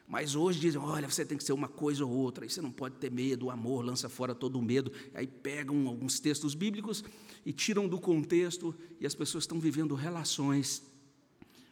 Mas 0.07 0.35
hoje 0.35 0.61
dizem: 0.61 0.81
olha, 0.81 1.09
você 1.09 1.25
tem 1.25 1.37
que 1.37 1.45
ser 1.45 1.53
uma 1.53 1.69
coisa 1.69 2.05
ou 2.05 2.11
outra, 2.11 2.45
aí 2.45 2.51
você 2.51 2.63
não 2.63 2.71
pode 2.71 2.97
ter 2.97 3.11
medo, 3.11 3.47
o 3.47 3.51
amor 3.51 3.85
lança 3.85 4.09
fora 4.09 4.35
todo 4.35 4.59
o 4.59 4.63
medo. 4.63 4.93
Aí 5.15 5.27
pegam 5.27 5.89
alguns 5.89 6.21
textos 6.21 6.55
bíblicos 6.55 7.03
e 7.45 7.53
tiram 7.53 7.89
do 7.89 8.01
contexto, 8.01 8.75
e 9.01 9.07
as 9.07 9.15
pessoas 9.15 9.45
estão 9.45 9.59
vivendo 9.59 9.95
relações 9.95 10.83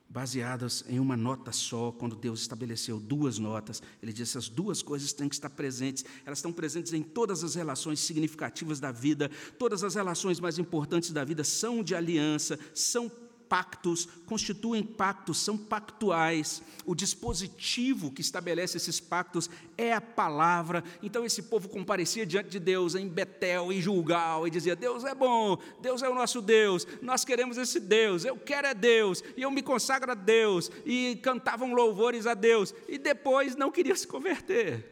baseadas 0.09 0.85
em 0.89 1.01
uma 1.01 1.17
nota 1.17 1.51
só, 1.51 1.91
quando 1.91 2.15
Deus 2.15 2.41
estabeleceu 2.41 3.01
duas 3.01 3.39
notas. 3.39 3.83
Ele 4.03 4.13
disse: 4.13 4.37
essas 4.37 4.49
duas 4.49 4.83
coisas 4.83 5.13
têm 5.13 5.29
que 5.29 5.35
estar 5.35 5.51
presentes, 5.51 6.05
elas 6.25 6.39
estão 6.39 6.53
presentes 6.53 6.93
em 6.93 7.03
todas 7.03 7.43
as 7.43 7.55
relações 7.55 8.01
significativas 8.01 8.81
da 8.81 8.93
vida, 8.93 9.31
todas 9.59 9.83
as 9.83 9.95
relações 9.95 10.41
mais 10.41 10.59
importantes 10.59 11.11
da 11.11 11.25
vida 11.25 11.45
são 11.45 11.83
de 11.83 11.95
aliança, 11.95 12.59
são 12.73 13.11
pactos, 13.55 14.09
constituem 14.27 14.83
pactos, 14.83 15.39
são 15.39 15.57
pactuais. 15.57 16.61
O 16.85 16.93
dispositivo 16.93 18.11
que 18.11 18.21
estabelece 18.21 18.77
esses 18.77 18.99
pactos 18.99 19.49
é 19.79 19.93
a 19.93 20.01
palavra. 20.01 20.83
Então 21.01 21.25
esse 21.25 21.41
povo 21.41 21.69
comparecia 21.69 22.27
diante 22.27 22.49
de 22.49 22.59
Deus 22.59 22.97
em 22.97 23.07
Betel, 23.07 23.73
em 23.73 23.81
Julgal, 23.81 24.45
e 24.45 24.51
dizia: 24.51 24.75
Deus 24.75 25.05
é 25.05 25.15
bom, 25.15 25.57
Deus 25.81 26.03
é 26.03 26.09
o 26.09 26.17
nosso 26.17 26.43
Deus, 26.43 26.85
nós 27.01 27.25
queremos 27.25 27.57
esse 27.57 27.79
Deus, 27.79 28.25
eu 28.25 28.37
quero 28.37 28.67
é 28.67 28.75
Deus, 28.75 29.23
e 29.37 29.43
eu 29.43 29.53
me 29.53 29.63
consagro 29.63 30.11
a 30.11 30.17
Deus, 30.17 30.69
e 30.85 31.21
cantavam 31.23 31.75
louvores 31.75 32.27
a 32.27 32.35
Deus, 32.35 32.75
e 32.89 32.99
depois 32.99 33.55
não 33.55 33.71
queriam 33.71 33.95
se 33.95 34.09
converter. 34.09 34.85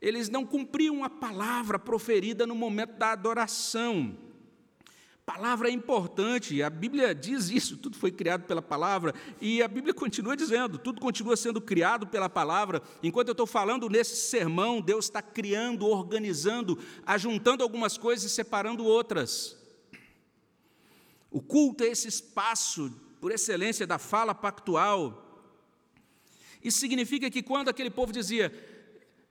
Eles 0.00 0.28
não 0.28 0.46
cumpriam 0.46 1.02
a 1.02 1.10
palavra 1.10 1.80
proferida 1.80 2.46
no 2.46 2.54
momento 2.54 2.96
da 2.96 3.10
adoração 3.10 4.29
palavra 5.32 5.68
é 5.68 5.72
importante, 5.72 6.60
a 6.60 6.68
Bíblia 6.68 7.14
diz 7.14 7.50
isso, 7.50 7.76
tudo 7.76 7.96
foi 7.96 8.10
criado 8.10 8.46
pela 8.48 8.60
palavra, 8.60 9.14
e 9.40 9.62
a 9.62 9.68
Bíblia 9.68 9.94
continua 9.94 10.36
dizendo, 10.36 10.76
tudo 10.76 11.00
continua 11.00 11.36
sendo 11.36 11.60
criado 11.60 12.04
pela 12.04 12.28
palavra. 12.28 12.82
Enquanto 13.00 13.28
eu 13.28 13.32
estou 13.32 13.46
falando 13.46 13.88
nesse 13.88 14.16
sermão, 14.16 14.80
Deus 14.80 15.04
está 15.04 15.22
criando, 15.22 15.86
organizando, 15.86 16.76
ajuntando 17.06 17.62
algumas 17.62 17.96
coisas 17.96 18.28
e 18.28 18.34
separando 18.34 18.84
outras. 18.84 19.56
O 21.30 21.40
culto 21.40 21.84
é 21.84 21.86
esse 21.86 22.08
espaço, 22.08 22.92
por 23.20 23.30
excelência, 23.30 23.86
da 23.86 23.98
fala 23.98 24.34
pactual. 24.34 25.46
Isso 26.60 26.80
significa 26.80 27.30
que 27.30 27.40
quando 27.40 27.68
aquele 27.68 27.88
povo 27.88 28.12
dizia, 28.12 28.52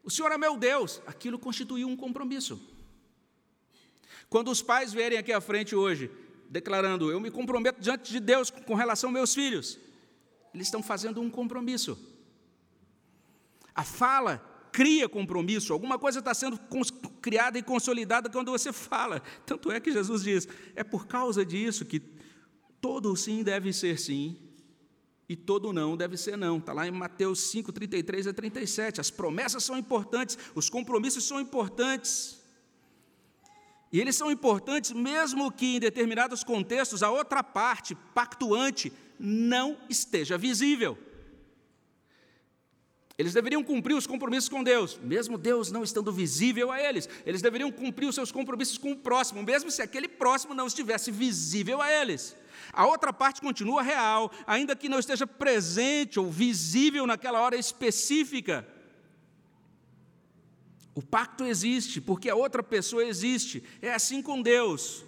o 0.01 0.09
Senhor 0.09 0.31
é 0.31 0.37
meu 0.37 0.55
Deus, 0.55 1.01
aquilo 1.05 1.37
constituiu 1.37 1.89
um 1.89 1.97
compromisso. 1.97 2.78
Quando 4.29 4.51
os 4.51 4.61
pais 4.61 4.93
vierem 4.93 5.17
aqui 5.17 5.31
à 5.31 5.41
frente 5.41 5.75
hoje, 5.75 6.11
declarando: 6.49 7.11
Eu 7.11 7.19
me 7.19 7.31
comprometo 7.31 7.81
diante 7.81 8.11
de 8.11 8.19
Deus 8.19 8.49
com 8.49 8.75
relação 8.75 9.09
aos 9.09 9.13
meus 9.13 9.33
filhos, 9.33 9.79
eles 10.53 10.67
estão 10.67 10.83
fazendo 10.83 11.21
um 11.21 11.29
compromisso. 11.29 11.97
A 13.73 13.83
fala 13.83 14.45
cria 14.71 15.09
compromisso, 15.09 15.73
alguma 15.73 15.97
coisa 15.97 16.19
está 16.19 16.33
sendo 16.33 16.59
criada 17.21 17.57
e 17.57 17.63
consolidada 17.63 18.29
quando 18.29 18.51
você 18.51 18.71
fala. 18.71 19.21
Tanto 19.45 19.71
é 19.71 19.79
que 19.79 19.91
Jesus 19.91 20.23
diz: 20.23 20.47
é 20.75 20.83
por 20.83 21.07
causa 21.07 21.45
disso 21.45 21.85
que 21.85 22.01
todo 22.79 23.15
sim 23.15 23.43
deve 23.43 23.73
ser 23.73 23.99
sim 23.99 24.37
E 25.27 25.35
todo 25.35 25.73
não 25.73 25.97
deve 25.97 26.17
ser 26.17 26.37
não. 26.37 26.57
Está 26.57 26.73
lá 26.73 26.87
em 26.87 26.91
Mateus 26.91 27.51
5, 27.51 27.71
33 27.71 28.27
a 28.27 28.33
37. 28.33 29.01
As 29.01 29.11
promessas 29.11 29.63
são 29.63 29.77
importantes, 29.77 30.37
os 30.55 30.69
compromissos 30.69 31.23
são 31.23 31.39
importantes. 31.39 32.38
E 33.91 33.99
eles 33.99 34.15
são 34.15 34.31
importantes 34.31 34.91
mesmo 34.91 35.51
que 35.51 35.75
em 35.75 35.79
determinados 35.79 36.43
contextos 36.43 37.01
a 37.01 37.09
outra 37.09 37.43
parte 37.43 37.95
pactuante 38.13 38.93
não 39.19 39.77
esteja 39.89 40.37
visível. 40.37 40.97
Eles 43.17 43.33
deveriam 43.33 43.61
cumprir 43.61 43.95
os 43.95 44.07
compromissos 44.07 44.47
com 44.47 44.63
Deus, 44.63 44.97
mesmo 45.03 45.37
Deus 45.37 45.69
não 45.71 45.83
estando 45.83 46.09
visível 46.09 46.71
a 46.71 46.81
eles. 46.81 47.09
Eles 47.25 47.41
deveriam 47.41 47.69
cumprir 47.69 48.07
os 48.07 48.15
seus 48.15 48.31
compromissos 48.31 48.77
com 48.77 48.93
o 48.93 48.95
próximo, 48.95 49.43
mesmo 49.43 49.69
se 49.69 49.81
aquele 49.81 50.07
próximo 50.07 50.53
não 50.53 50.67
estivesse 50.67 51.11
visível 51.11 51.81
a 51.81 51.91
eles. 51.91 52.33
A 52.71 52.85
outra 52.85 53.11
parte 53.11 53.41
continua 53.41 53.81
real, 53.81 54.31
ainda 54.47 54.73
que 54.73 54.87
não 54.87 54.99
esteja 54.99 55.27
presente 55.27 56.17
ou 56.17 56.31
visível 56.31 57.05
naquela 57.05 57.41
hora 57.41 57.57
específica. 57.57 58.65
O 60.99 61.01
pacto 61.01 61.45
existe 61.45 62.01
porque 62.01 62.29
a 62.29 62.35
outra 62.35 62.61
pessoa 62.61 63.05
existe. 63.05 63.63
É 63.81 63.93
assim 63.93 64.21
com 64.21 64.41
Deus. 64.41 65.05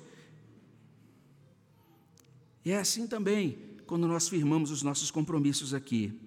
E 2.64 2.72
é 2.72 2.80
assim 2.80 3.06
também 3.06 3.60
quando 3.86 4.08
nós 4.08 4.30
firmamos 4.30 4.72
os 4.72 4.84
nossos 4.84 5.12
compromissos 5.12 5.74
aqui. 5.74 6.18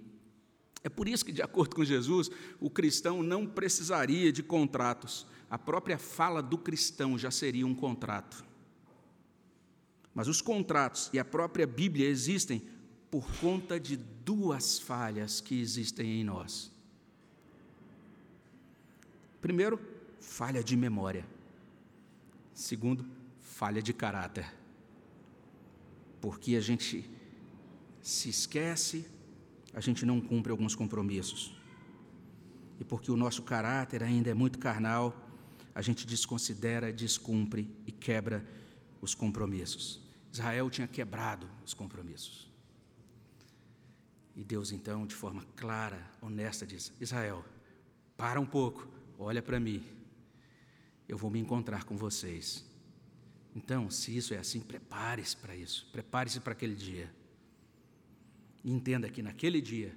É 0.83 0.91
por 0.91 1.09
isso 1.09 1.25
que, 1.25 1.33
de 1.33 1.41
acordo 1.41 1.77
com 1.77 1.83
Jesus, 1.83 2.31
o 2.61 2.69
cristão 2.69 3.23
não 3.23 3.47
precisaria 3.47 4.31
de 4.31 4.43
contratos. 4.43 5.27
A 5.49 5.57
própria 5.57 5.97
fala 5.97 6.43
do 6.43 6.59
cristão 6.59 7.17
já 7.17 7.31
seria 7.31 7.67
um 7.67 7.75
contrato. 7.75 8.45
Mas 10.15 10.29
os 10.29 10.43
contratos 10.43 11.09
e 11.11 11.19
a 11.19 11.25
própria 11.25 11.67
Bíblia 11.67 12.07
existem 12.07 12.63
por 13.11 13.27
conta 13.41 13.81
de 13.81 13.97
duas 13.97 14.79
falhas 14.79 15.41
que 15.41 15.59
existem 15.59 16.21
em 16.21 16.23
nós. 16.23 16.74
Primeiro, 19.45 19.79
falha 20.21 20.65
de 20.65 20.75
memória. 20.75 21.25
Segundo, 22.55 23.05
falha 23.41 23.83
de 23.83 23.93
caráter. 23.93 24.47
Porque 26.21 26.57
a 26.57 26.61
gente 26.61 27.11
se 28.01 28.31
esquece 28.31 29.07
a 29.75 29.81
gente 29.81 30.07
não 30.07 30.21
cumpre 30.21 30.53
alguns 30.53 30.75
compromissos. 30.75 31.55
E 32.79 32.85
porque 32.85 33.11
o 33.11 33.17
nosso 33.17 33.43
caráter 33.43 34.03
ainda 34.03 34.31
é 34.31 34.35
muito 34.35 34.59
carnal, 34.59 35.15
a 35.75 35.83
gente 35.83 36.07
desconsidera, 36.07 36.93
descumpre 36.93 37.69
e 37.87 37.91
quebra 37.91 38.47
os 39.01 39.15
compromissos. 39.15 40.01
Israel 40.33 40.71
tinha 40.71 40.87
quebrado 40.87 41.49
os 41.67 41.75
compromissos. 41.75 42.51
E 44.37 44.45
Deus, 44.45 44.73
então, 44.73 45.07
de 45.07 45.15
forma 45.15 45.45
clara, 45.57 46.01
honesta, 46.23 46.67
diz: 46.67 46.93
Israel, 47.01 47.45
para 48.17 48.41
um 48.41 48.47
pouco, 48.47 48.94
olha 49.19 49.43
para 49.43 49.61
mim, 49.61 49.85
eu 51.09 51.17
vou 51.17 51.31
me 51.31 51.39
encontrar 51.39 51.85
com 51.85 51.97
vocês. 51.97 52.65
Então, 53.55 53.91
se 53.91 54.17
isso 54.17 54.35
é 54.35 54.39
assim, 54.39 54.61
prepare-se 54.61 55.37
para 55.37 55.55
isso, 55.55 55.89
prepare-se 55.93 56.41
para 56.41 56.53
aquele 56.53 56.75
dia. 56.75 57.13
Entenda 58.65 59.09
que 59.09 59.23
naquele 59.23 59.61
dia 59.61 59.97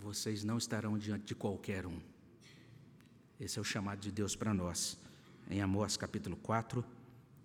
vocês 0.00 0.44
não 0.44 0.58
estarão 0.58 0.98
diante 0.98 1.24
de 1.24 1.34
qualquer 1.34 1.86
um. 1.86 1.98
Esse 3.40 3.58
é 3.58 3.62
o 3.62 3.64
chamado 3.64 4.00
de 4.00 4.10
Deus 4.10 4.34
para 4.36 4.52
nós, 4.52 4.98
em 5.48 5.60
Amós 5.60 5.96
capítulo 5.96 6.36
4, 6.36 6.84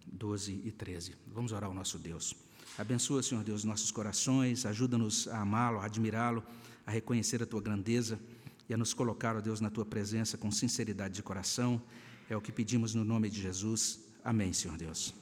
12 0.06 0.62
e 0.66 0.72
13. 0.72 1.16
Vamos 1.28 1.52
orar 1.52 1.70
ao 1.70 1.74
nosso 1.74 1.98
Deus. 1.98 2.36
Abençoa, 2.78 3.22
Senhor 3.22 3.44
Deus, 3.44 3.64
nossos 3.64 3.92
corações, 3.92 4.66
ajuda-nos 4.66 5.28
a 5.28 5.42
amá-lo, 5.42 5.80
a 5.80 5.86
admirá-lo, 5.86 6.44
a 6.86 6.92
reconhecer 6.92 7.44
a 7.44 7.46
tua 7.46 7.62
grandeza 7.62 8.20
e 8.72 8.74
a 8.74 8.78
nos 8.78 8.94
colocar, 8.94 9.36
ó 9.36 9.42
Deus, 9.42 9.60
na 9.60 9.70
tua 9.70 9.86
presença 9.86 10.38
com 10.38 10.50
sinceridade 10.50 11.14
de 11.14 11.22
coração. 11.22 11.82
É 12.30 12.38
o 12.38 12.42
que 12.42 12.54
pedimos 12.54 12.96
no 12.96 13.04
nome 13.04 13.30
de 13.30 13.42
Jesus. 13.42 14.00
Amém, 14.24 14.54
Senhor 14.54 14.78
Deus. 14.78 15.14